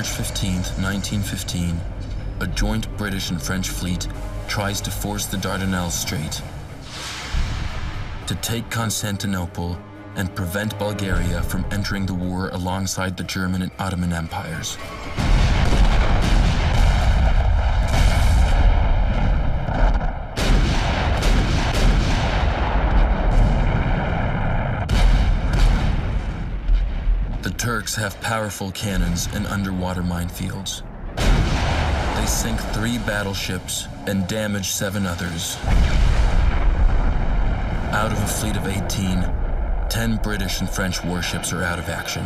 March 0.02 0.10
15, 0.14 0.54
1915, 0.82 1.80
a 2.40 2.48
joint 2.48 2.98
British 2.98 3.30
and 3.30 3.40
French 3.40 3.70
fleet 3.70 4.08
tries 4.48 4.82
to 4.82 4.90
force 4.90 5.28
the 5.28 5.38
Dardanelles 5.38 5.92
Strait 5.92 6.42
to 8.26 8.34
take 8.42 8.68
Constantinople 8.72 9.78
and 10.16 10.34
prevent 10.34 10.76
Bulgaria 10.80 11.44
from 11.44 11.64
entering 11.70 12.08
the 12.08 12.16
war 12.16 12.50
alongside 12.50 13.16
the 13.16 13.24
German 13.24 13.62
and 13.62 13.72
Ottoman 13.78 14.12
empires. 14.12 14.76
Turks 27.62 27.94
have 27.94 28.20
powerful 28.22 28.72
cannons 28.72 29.28
and 29.36 29.46
underwater 29.46 30.02
minefields. 30.02 30.82
They 32.16 32.26
sink 32.26 32.60
three 32.74 32.98
battleships 32.98 33.88
and 34.08 34.28
damage 34.28 34.72
seven 34.72 35.06
others. 35.06 35.58
Out 37.94 38.12
of 38.12 38.18
a 38.18 38.26
fleet 38.26 38.58
of 38.58 38.66
18, 38.66 39.32
10 39.92 40.20
British 40.24 40.62
and 40.62 40.68
French 40.72 41.04
warships 41.04 41.54
are 41.54 41.62
out 41.62 41.78
of 41.78 41.88
action. 41.88 42.26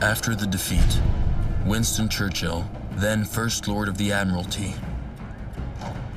After 0.00 0.36
the 0.36 0.46
defeat, 0.46 1.00
Winston 1.66 2.08
Churchill, 2.08 2.70
then 2.92 3.24
First 3.24 3.66
Lord 3.66 3.88
of 3.88 3.98
the 3.98 4.12
Admiralty, 4.12 4.76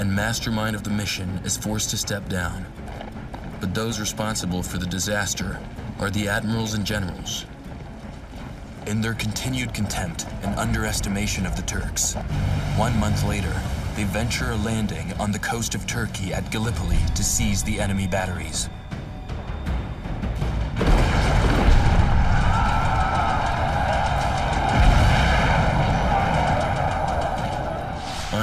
and 0.03 0.13
mastermind 0.13 0.75
of 0.75 0.83
the 0.83 0.89
mission, 0.89 1.39
is 1.45 1.55
forced 1.55 1.89
to 1.89 1.95
step 1.95 2.27
down. 2.27 2.65
But 3.61 3.73
those 3.73 4.01
responsible 4.01 4.61
for 4.61 4.77
the 4.77 4.85
disaster 4.85 5.57
are 5.97 6.09
the 6.09 6.27
admirals 6.27 6.73
and 6.73 6.85
generals. 6.85 7.45
In 8.85 8.99
their 8.99 9.13
continued 9.13 9.73
contempt 9.73 10.25
and 10.41 10.59
underestimation 10.59 11.45
of 11.45 11.55
the 11.55 11.61
Turks, 11.61 12.15
one 12.75 12.99
month 12.99 13.23
later, 13.23 13.55
they 13.95 14.03
venture 14.03 14.51
a 14.51 14.57
landing 14.57 15.13
on 15.21 15.31
the 15.31 15.39
coast 15.39 15.73
of 15.73 15.87
Turkey 15.87 16.33
at 16.33 16.51
Gallipoli 16.51 16.99
to 17.15 17.23
seize 17.23 17.63
the 17.63 17.79
enemy 17.79 18.05
batteries. 18.05 18.67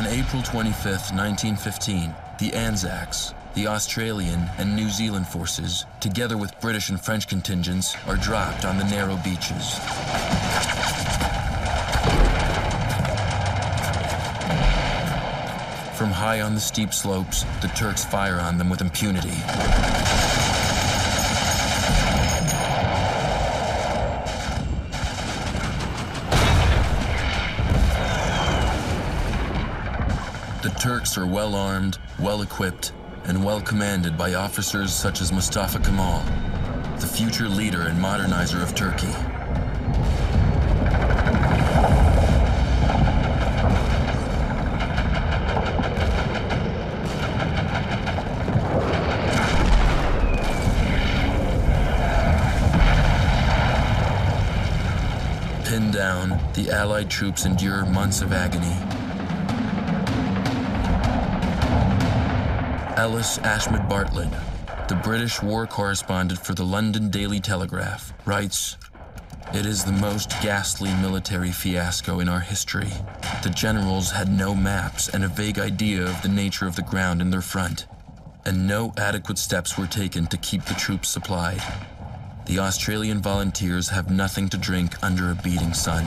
On 0.01 0.07
April 0.07 0.43
25, 0.43 1.13
1915, 1.13 2.15
the 2.39 2.55
Anzacs, 2.55 3.35
the 3.53 3.67
Australian 3.67 4.49
and 4.57 4.75
New 4.75 4.89
Zealand 4.89 5.27
forces, 5.27 5.85
together 6.01 6.39
with 6.39 6.59
British 6.63 6.89
and 6.89 6.99
French 6.99 7.29
contingents, 7.29 7.95
are 8.07 8.17
dropped 8.17 8.65
on 8.65 8.79
the 8.79 8.85
narrow 8.85 9.17
beaches. 9.17 9.75
From 15.99 16.11
high 16.11 16.41
on 16.41 16.55
the 16.55 16.63
steep 16.63 16.95
slopes, 16.95 17.45
the 17.61 17.69
Turks 17.77 18.03
fire 18.03 18.41
on 18.41 18.57
them 18.57 18.71
with 18.71 18.81
impunity. 18.81 19.37
Turks 30.81 31.19
are 31.19 31.27
well 31.27 31.55
armed, 31.55 31.99
well 32.19 32.41
equipped, 32.41 32.93
and 33.25 33.45
well 33.45 33.61
commanded 33.61 34.17
by 34.17 34.33
officers 34.33 34.95
such 34.95 35.21
as 35.21 35.31
Mustafa 35.31 35.79
Kemal, 35.79 36.23
the 36.99 37.07
future 37.07 37.51
leader 37.51 37.83
and 37.83 37.99
modernizer 37.99 38.63
of 38.63 38.75
Turkey. 38.75 39.07
Pinned 55.69 55.93
down, 55.93 56.41
the 56.55 56.71
Allied 56.71 57.11
troops 57.11 57.45
endure 57.45 57.85
months 57.85 58.23
of 58.23 58.33
agony. 58.33 58.90
Ellis 63.01 63.39
Ashmead 63.39 63.89
Bartlett, 63.89 64.29
the 64.91 64.95
British 64.95 65.41
war 65.43 65.67
correspondent 65.67 66.45
for 66.45 66.53
the 66.53 66.67
London 66.67 67.09
Daily 67.09 67.41
Telegraph, 67.41 68.13
writes 68.27 68.77
It 69.55 69.65
is 69.65 69.85
the 69.85 69.93
most 69.93 70.29
ghastly 70.43 70.93
military 70.97 71.51
fiasco 71.51 72.21
in 72.21 72.29
our 72.29 72.41
history. 72.41 72.93
The 73.43 73.55
generals 73.57 74.11
had 74.11 74.31
no 74.31 74.55
maps 74.55 75.09
and 75.09 75.25
a 75.25 75.29
vague 75.29 75.59
idea 75.59 76.03
of 76.03 76.21
the 76.21 76.29
nature 76.29 76.67
of 76.67 76.77
the 76.77 76.83
ground 76.83 77.23
in 77.23 77.31
their 77.31 77.41
front, 77.41 77.87
and 78.45 78.67
no 78.69 78.93
adequate 78.99 79.39
steps 79.39 79.79
were 79.79 79.87
taken 79.87 80.27
to 80.27 80.37
keep 80.37 80.67
the 80.67 80.75
troops 80.75 81.09
supplied. 81.09 81.63
The 82.45 82.59
Australian 82.59 83.23
volunteers 83.23 83.89
have 83.89 84.11
nothing 84.11 84.51
to 84.51 84.59
drink 84.59 85.03
under 85.03 85.31
a 85.31 85.35
beating 85.37 85.73
sun. 85.73 86.05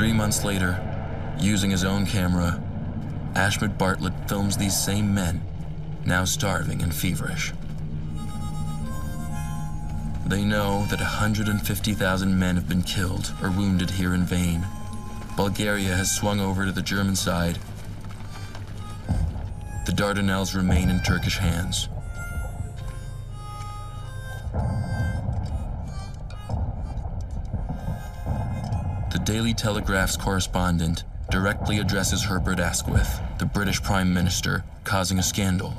Three 0.00 0.14
months 0.14 0.44
later, 0.44 0.80
using 1.38 1.70
his 1.70 1.84
own 1.84 2.06
camera, 2.06 2.58
Ashmead 3.34 3.76
Bartlett 3.76 4.14
films 4.30 4.56
these 4.56 4.74
same 4.74 5.12
men, 5.12 5.42
now 6.06 6.24
starving 6.24 6.80
and 6.80 6.94
feverish. 6.94 7.52
They 10.24 10.42
know 10.42 10.86
that 10.86 11.00
150,000 11.00 12.38
men 12.38 12.54
have 12.54 12.66
been 12.66 12.82
killed 12.82 13.34
or 13.42 13.50
wounded 13.50 13.90
here 13.90 14.14
in 14.14 14.24
vain. 14.24 14.66
Bulgaria 15.36 15.94
has 15.94 16.10
swung 16.10 16.40
over 16.40 16.64
to 16.64 16.72
the 16.72 16.80
German 16.80 17.14
side. 17.14 17.58
The 19.84 19.92
Dardanelles 19.92 20.56
remain 20.56 20.88
in 20.88 21.02
Turkish 21.02 21.36
hands. 21.36 21.90
The 29.10 29.18
Daily 29.18 29.54
Telegraph's 29.54 30.16
correspondent 30.16 31.02
directly 31.32 31.78
addresses 31.78 32.22
Herbert 32.22 32.60
Asquith, 32.60 33.20
the 33.40 33.44
British 33.44 33.82
Prime 33.82 34.14
Minister, 34.14 34.62
causing 34.84 35.18
a 35.18 35.22
scandal. 35.22 35.74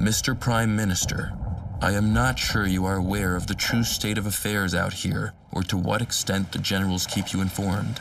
Mr. 0.00 0.38
Prime 0.38 0.74
Minister, 0.74 1.32
I 1.80 1.92
am 1.92 2.12
not 2.12 2.36
sure 2.36 2.66
you 2.66 2.84
are 2.84 2.96
aware 2.96 3.36
of 3.36 3.46
the 3.46 3.54
true 3.54 3.84
state 3.84 4.18
of 4.18 4.26
affairs 4.26 4.74
out 4.74 4.92
here 4.92 5.34
or 5.52 5.62
to 5.64 5.76
what 5.76 6.02
extent 6.02 6.50
the 6.50 6.58
generals 6.58 7.06
keep 7.06 7.32
you 7.32 7.40
informed. 7.40 8.00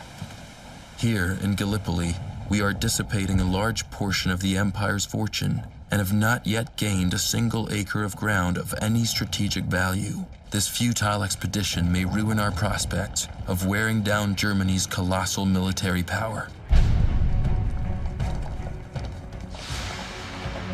Here 0.97 1.37
in 1.43 1.53
Gallipoli, 1.53 2.15
we 2.49 2.61
are 2.61 2.73
dissipating 2.73 3.39
a 3.39 3.49
large 3.49 3.89
portion 3.91 4.31
of 4.31 4.39
the 4.41 4.57
Empire's 4.57 5.05
fortune 5.05 5.61
and 5.89 5.99
have 5.99 6.13
not 6.13 6.45
yet 6.45 6.75
gained 6.75 7.13
a 7.13 7.19
single 7.19 7.71
acre 7.71 8.03
of 8.03 8.15
ground 8.15 8.57
of 8.57 8.73
any 8.81 9.05
strategic 9.05 9.63
value. 9.65 10.25
This 10.51 10.67
futile 10.67 11.23
expedition 11.23 11.91
may 11.91 12.05
ruin 12.05 12.39
our 12.39 12.51
prospects 12.51 13.27
of 13.47 13.65
wearing 13.67 14.01
down 14.01 14.35
Germany's 14.35 14.85
colossal 14.85 15.45
military 15.45 16.03
power. 16.03 16.49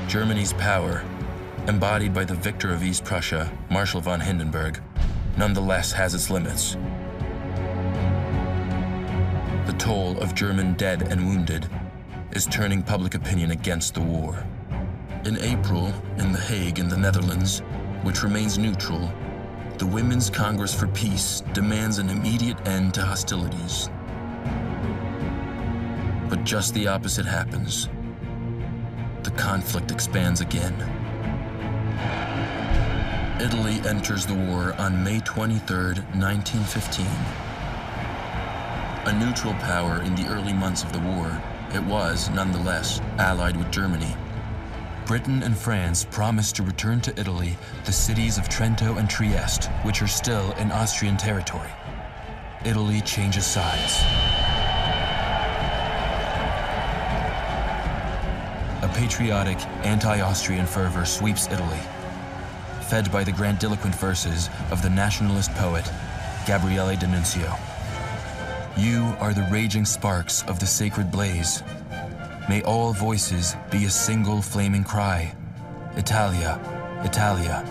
Germany's 0.07 0.53
power, 0.53 1.03
embodied 1.67 2.13
by 2.13 2.23
the 2.23 2.35
victor 2.35 2.71
of 2.71 2.83
East 2.83 3.03
Prussia, 3.03 3.51
Marshal 3.71 4.01
von 4.01 4.19
Hindenburg, 4.19 4.79
nonetheless 5.37 5.91
has 5.91 6.13
its 6.13 6.29
limits. 6.29 6.77
The 9.65 9.75
toll 9.79 10.19
of 10.19 10.35
German 10.35 10.73
dead 10.73 11.01
and 11.11 11.25
wounded 11.25 11.67
is 12.31 12.45
turning 12.45 12.83
public 12.83 13.15
opinion 13.15 13.51
against 13.51 13.95
the 13.95 14.01
war. 14.01 14.45
In 15.25 15.37
April, 15.39 15.93
in 16.17 16.33
The 16.33 16.39
Hague 16.39 16.79
in 16.79 16.89
the 16.89 16.97
Netherlands, 16.97 17.59
which 18.01 18.23
remains 18.23 18.57
neutral, 18.57 19.09
the 19.77 19.85
Women's 19.85 20.29
Congress 20.29 20.73
for 20.73 20.87
Peace 20.87 21.41
demands 21.53 21.97
an 21.97 22.09
immediate 22.09 22.57
end 22.67 22.93
to 22.95 23.05
hostilities. 23.05 23.89
But 26.27 26.43
just 26.43 26.73
the 26.73 26.87
opposite 26.87 27.25
happens. 27.25 27.87
The 29.23 29.31
conflict 29.31 29.91
expands 29.91 30.41
again. 30.41 30.73
Italy 33.39 33.79
enters 33.87 34.25
the 34.25 34.33
war 34.33 34.73
on 34.77 35.01
May 35.05 35.21
23, 35.21 36.03
1915. 36.19 37.05
A 39.05 39.19
neutral 39.25 39.53
power 39.53 40.01
in 40.01 40.15
the 40.15 40.27
early 40.27 40.51
months 40.51 40.83
of 40.83 40.91
the 40.91 40.99
war, 40.99 41.41
it 41.73 41.83
was, 41.83 42.29
nonetheless, 42.31 42.99
allied 43.17 43.55
with 43.55 43.71
Germany. 43.71 44.17
Britain 45.05 45.43
and 45.43 45.57
France 45.57 46.05
promised 46.09 46.55
to 46.55 46.63
return 46.63 47.01
to 47.01 47.19
Italy 47.19 47.57
the 47.85 47.91
cities 47.91 48.37
of 48.37 48.47
Trento 48.47 48.97
and 48.97 49.09
Trieste, 49.09 49.65
which 49.83 50.01
are 50.01 50.07
still 50.07 50.51
in 50.53 50.71
Austrian 50.71 51.17
territory. 51.17 51.69
Italy 52.63 53.01
changes 53.01 53.45
sides. 53.45 54.01
A 58.81 58.91
patriotic, 58.95 59.57
anti-Austrian 59.85 60.65
fervor 60.65 61.05
sweeps 61.05 61.47
Italy, 61.47 61.79
fed 62.83 63.11
by 63.11 63.25
the 63.25 63.31
grandiloquent 63.31 63.95
verses 63.95 64.49
of 64.71 64.81
the 64.81 64.89
nationalist 64.89 65.51
poet 65.55 65.89
Gabriele 66.47 66.95
D'Annunzio. 66.95 67.59
You 68.77 69.15
are 69.19 69.33
the 69.33 69.47
raging 69.51 69.85
sparks 69.85 70.43
of 70.43 70.59
the 70.59 70.65
sacred 70.65 71.11
blaze. 71.11 71.61
May 72.49 72.61
all 72.63 72.91
voices 72.91 73.55
be 73.71 73.85
a 73.85 73.89
single 73.89 74.41
flaming 74.41 74.83
cry. 74.83 75.33
Italia, 75.95 76.59
Italia. 77.05 77.63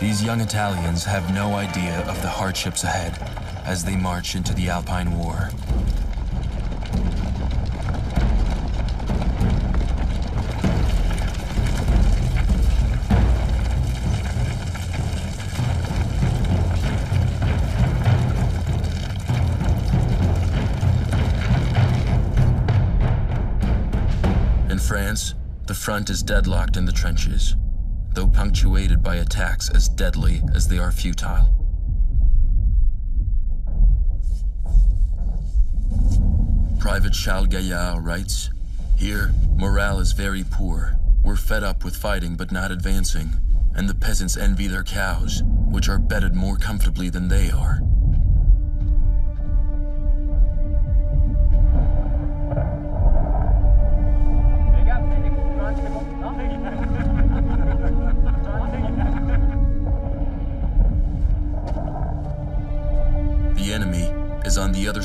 These 0.00 0.24
young 0.24 0.40
Italians 0.40 1.04
have 1.04 1.34
no 1.34 1.54
idea 1.56 2.00
of 2.08 2.20
the 2.22 2.28
hardships 2.28 2.82
ahead 2.82 3.18
as 3.66 3.84
they 3.84 3.96
march 3.96 4.34
into 4.34 4.54
the 4.54 4.70
Alpine 4.70 5.18
War. 5.18 5.50
Front 25.94 26.10
is 26.10 26.24
deadlocked 26.24 26.76
in 26.76 26.84
the 26.84 26.90
trenches, 26.90 27.54
though 28.14 28.26
punctuated 28.26 29.00
by 29.00 29.14
attacks 29.14 29.70
as 29.70 29.88
deadly 29.88 30.42
as 30.52 30.66
they 30.66 30.76
are 30.76 30.90
futile. 30.90 31.54
Private 36.80 37.12
Charles 37.12 37.46
Gaillard 37.46 38.04
writes, 38.04 38.50
Here, 38.96 39.32
morale 39.54 40.00
is 40.00 40.10
very 40.10 40.42
poor. 40.42 40.96
We're 41.22 41.36
fed 41.36 41.62
up 41.62 41.84
with 41.84 41.94
fighting 41.94 42.34
but 42.34 42.50
not 42.50 42.72
advancing, 42.72 43.34
and 43.76 43.88
the 43.88 43.94
peasants 43.94 44.36
envy 44.36 44.66
their 44.66 44.82
cows, 44.82 45.44
which 45.44 45.88
are 45.88 46.00
bedded 46.00 46.34
more 46.34 46.56
comfortably 46.56 47.08
than 47.08 47.28
they 47.28 47.52
are. 47.52 47.83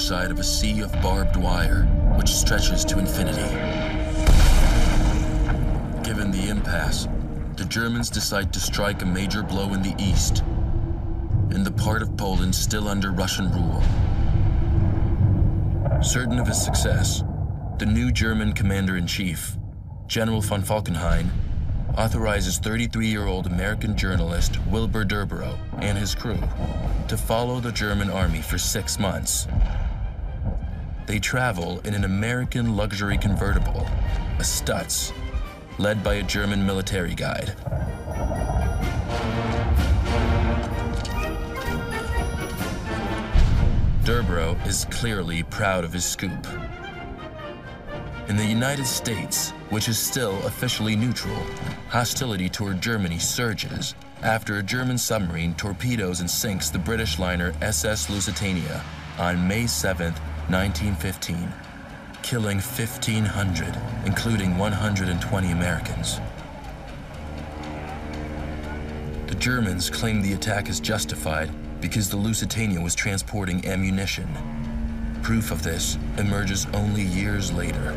Side 0.09 0.31
of 0.31 0.39
a 0.39 0.43
sea 0.43 0.79
of 0.79 0.91
barbed 1.03 1.35
wire, 1.35 1.83
which 2.17 2.29
stretches 2.29 2.83
to 2.83 2.97
infinity. 2.97 3.47
Given 6.01 6.31
the 6.31 6.47
impasse, 6.49 7.07
the 7.57 7.65
Germans 7.65 8.09
decide 8.09 8.51
to 8.53 8.59
strike 8.59 9.03
a 9.03 9.05
major 9.05 9.43
blow 9.43 9.71
in 9.75 9.83
the 9.83 9.93
east, 9.99 10.39
in 11.51 11.63
the 11.63 11.69
part 11.69 12.01
of 12.01 12.17
Poland 12.17 12.55
still 12.55 12.87
under 12.87 13.11
Russian 13.11 13.51
rule. 13.51 13.83
Certain 16.01 16.39
of 16.39 16.47
his 16.47 16.59
success, 16.59 17.23
the 17.77 17.85
new 17.85 18.11
German 18.11 18.53
commander-in-chief, 18.53 19.57
General 20.07 20.41
von 20.41 20.63
Falkenhayn, 20.63 21.29
authorizes 21.99 22.59
33-year-old 22.59 23.45
American 23.45 23.95
journalist 23.95 24.57
Wilbur 24.71 25.05
Durborough 25.05 25.59
and 25.83 25.99
his 25.99 26.15
crew 26.15 26.39
to 27.07 27.15
follow 27.15 27.59
the 27.59 27.71
German 27.71 28.09
army 28.09 28.41
for 28.41 28.57
six 28.57 28.97
months. 28.97 29.45
They 31.09 31.17
travel 31.17 31.79
in 31.85 31.95
an 31.95 32.03
American 32.03 32.75
luxury 32.75 33.17
convertible, 33.17 33.87
a 34.37 34.43
Stutz, 34.43 35.11
led 35.79 36.03
by 36.03 36.13
a 36.13 36.23
German 36.23 36.63
military 36.63 37.15
guide. 37.15 37.55
Durborough 44.03 44.55
is 44.67 44.85
clearly 44.91 45.41
proud 45.41 45.83
of 45.83 45.91
his 45.91 46.05
scoop. 46.05 46.45
In 48.27 48.37
the 48.37 48.45
United 48.45 48.85
States, 48.85 49.49
which 49.71 49.89
is 49.89 49.97
still 49.97 50.37
officially 50.45 50.95
neutral, 50.95 51.43
hostility 51.87 52.47
toward 52.47 52.81
Germany 52.81 53.17
surges 53.17 53.95
after 54.21 54.59
a 54.59 54.63
German 54.63 54.99
submarine 54.99 55.55
torpedoes 55.55 56.19
and 56.19 56.29
sinks 56.29 56.69
the 56.69 56.77
British 56.77 57.17
liner 57.17 57.51
SS 57.63 58.11
Lusitania 58.11 58.83
on 59.17 59.47
May 59.47 59.65
7, 59.65 60.13
1915, 60.49 61.53
killing 62.23 62.57
1,500, 62.57 63.77
including 64.05 64.57
120 64.57 65.51
Americans. 65.51 66.19
The 69.27 69.35
Germans 69.35 69.91
claim 69.91 70.21
the 70.21 70.33
attack 70.33 70.67
is 70.69 70.79
justified 70.79 71.51
because 71.81 72.09
the 72.09 72.17
Lusitania 72.17 72.81
was 72.81 72.95
transporting 72.95 73.65
ammunition. 73.67 74.27
Proof 75.21 75.51
of 75.51 75.61
this 75.61 75.97
emerges 76.17 76.65
only 76.73 77.03
years 77.03 77.51
later. 77.51 77.93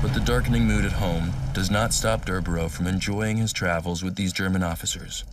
But 0.00 0.14
the 0.14 0.22
darkening 0.24 0.64
mood 0.64 0.86
at 0.86 0.92
home 0.92 1.32
does 1.52 1.70
not 1.70 1.92
stop 1.92 2.24
Durborough 2.24 2.70
from 2.70 2.86
enjoying 2.86 3.36
his 3.36 3.52
travels 3.52 4.02
with 4.02 4.16
these 4.16 4.32
German 4.32 4.62
officers. 4.62 5.24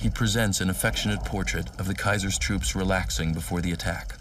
He 0.00 0.08
presents 0.08 0.62
an 0.62 0.70
affectionate 0.70 1.22
portrait 1.26 1.68
of 1.78 1.86
the 1.86 1.94
Kaiser's 1.94 2.38
troops 2.38 2.74
relaxing 2.74 3.34
before 3.34 3.60
the 3.60 3.72
attack. 3.72 4.14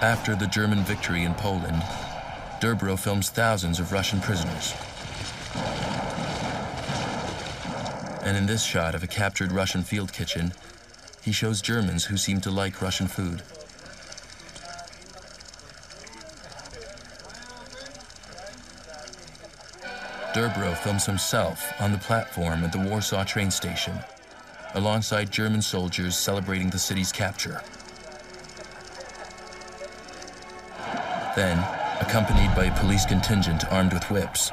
After 0.00 0.34
the 0.34 0.46
German 0.46 0.82
victory 0.84 1.24
in 1.24 1.34
Poland, 1.34 1.82
Durborough 2.62 2.96
films 2.96 3.28
thousands 3.28 3.80
of 3.80 3.92
Russian 3.92 4.22
prisoners. 4.22 4.72
And 8.22 8.34
in 8.34 8.46
this 8.46 8.62
shot 8.62 8.94
of 8.94 9.02
a 9.02 9.06
captured 9.06 9.52
Russian 9.52 9.82
field 9.82 10.14
kitchen, 10.14 10.54
he 11.20 11.32
shows 11.32 11.60
Germans 11.60 12.06
who 12.06 12.16
seem 12.16 12.40
to 12.40 12.50
like 12.50 12.80
Russian 12.80 13.08
food. 13.08 13.42
Durborough 20.32 20.74
films 20.74 21.06
himself 21.06 21.72
on 21.80 21.90
the 21.90 21.98
platform 21.98 22.62
at 22.62 22.70
the 22.70 22.78
Warsaw 22.78 23.24
train 23.24 23.50
station, 23.50 23.98
alongside 24.74 25.32
German 25.32 25.60
soldiers 25.60 26.16
celebrating 26.16 26.70
the 26.70 26.78
city's 26.78 27.10
capture. 27.10 27.62
Then, 31.34 31.58
accompanied 32.00 32.54
by 32.54 32.66
a 32.66 32.78
police 32.78 33.04
contingent 33.04 33.64
armed 33.72 33.92
with 33.92 34.08
whips, 34.10 34.52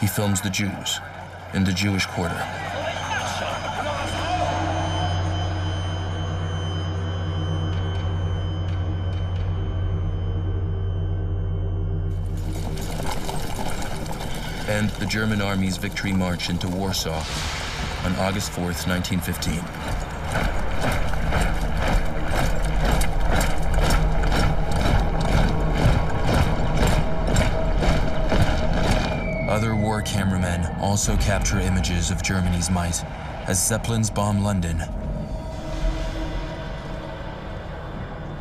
he 0.00 0.06
films 0.06 0.40
the 0.40 0.50
Jews 0.50 1.00
in 1.54 1.64
the 1.64 1.72
Jewish 1.72 2.06
quarter. 2.06 2.65
The 14.84 15.06
German 15.06 15.40
army's 15.40 15.78
victory 15.78 16.12
march 16.12 16.50
into 16.50 16.68
Warsaw 16.68 17.24
on 18.04 18.14
August 18.16 18.52
4th, 18.52 18.86
1915. 18.86 19.60
Other 29.48 29.74
war 29.74 30.02
cameramen 30.02 30.66
also 30.78 31.16
capture 31.16 31.58
images 31.58 32.10
of 32.10 32.22
Germany's 32.22 32.68
might 32.68 33.02
as 33.48 33.66
Zeppelins 33.66 34.10
bomb 34.10 34.42
London. 34.44 34.82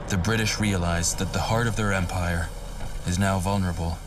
The 0.10 0.18
British 0.18 0.60
realize 0.60 1.16
that 1.16 1.32
the 1.32 1.40
heart 1.40 1.68
of 1.68 1.78
their 1.78 1.94
empire 1.94 2.50
is 3.08 3.18
now 3.18 3.40
vulnerable. 3.40 3.98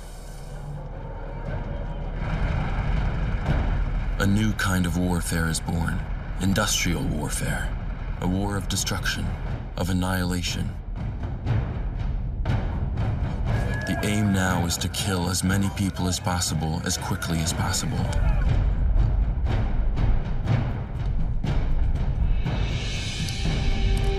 New 4.29 4.53
kind 4.53 4.85
of 4.85 4.99
warfare 4.99 5.49
is 5.49 5.59
born, 5.59 5.99
industrial 6.43 7.03
warfare, 7.03 7.75
a 8.21 8.29
war 8.29 8.57
of 8.57 8.69
destruction, 8.69 9.25
of 9.79 9.89
annihilation. 9.89 10.69
The 12.45 13.99
aim 14.03 14.35
now 14.35 14.67
is 14.67 14.77
to 14.79 14.89
kill 14.91 15.31
as 15.31 15.43
many 15.43 15.71
people 15.71 16.09
as 16.09 16.21
possible 16.21 16.83
as 16.85 16.99
quickly 16.99 17.39
as 17.39 17.55
possible. 17.55 18.05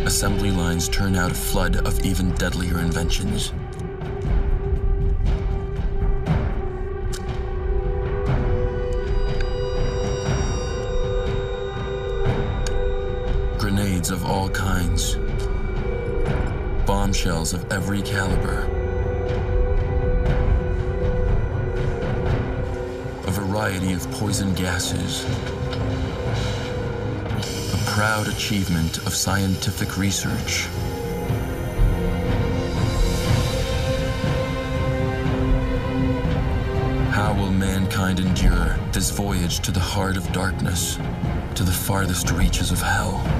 Assembly 0.06 0.50
lines 0.50 0.90
turn 0.90 1.16
out 1.16 1.32
a 1.32 1.36
flood 1.36 1.86
of 1.86 2.04
even 2.04 2.34
deadlier 2.34 2.80
inventions. 2.80 3.54
Of 14.12 14.26
all 14.26 14.50
kinds. 14.50 15.18
Bombshells 16.88 17.54
of 17.54 17.72
every 17.72 18.02
caliber. 18.02 18.64
A 23.28 23.32
variety 23.32 23.94
of 23.94 24.10
poison 24.14 24.56
gases. 24.56 25.24
A 27.72 27.78
proud 27.92 28.28
achievement 28.28 28.98
of 29.06 29.14
scientific 29.14 29.96
research. 29.96 30.66
How 37.12 37.36
will 37.38 37.52
mankind 37.52 38.20
endure 38.20 38.76
this 38.92 39.12
voyage 39.12 39.60
to 39.60 39.72
the 39.72 39.80
heart 39.80 40.18
of 40.18 40.32
darkness, 40.32 40.98
to 41.54 41.64
the 41.64 41.72
farthest 41.72 42.32
reaches 42.32 42.72
of 42.72 42.82
hell? 42.82 43.39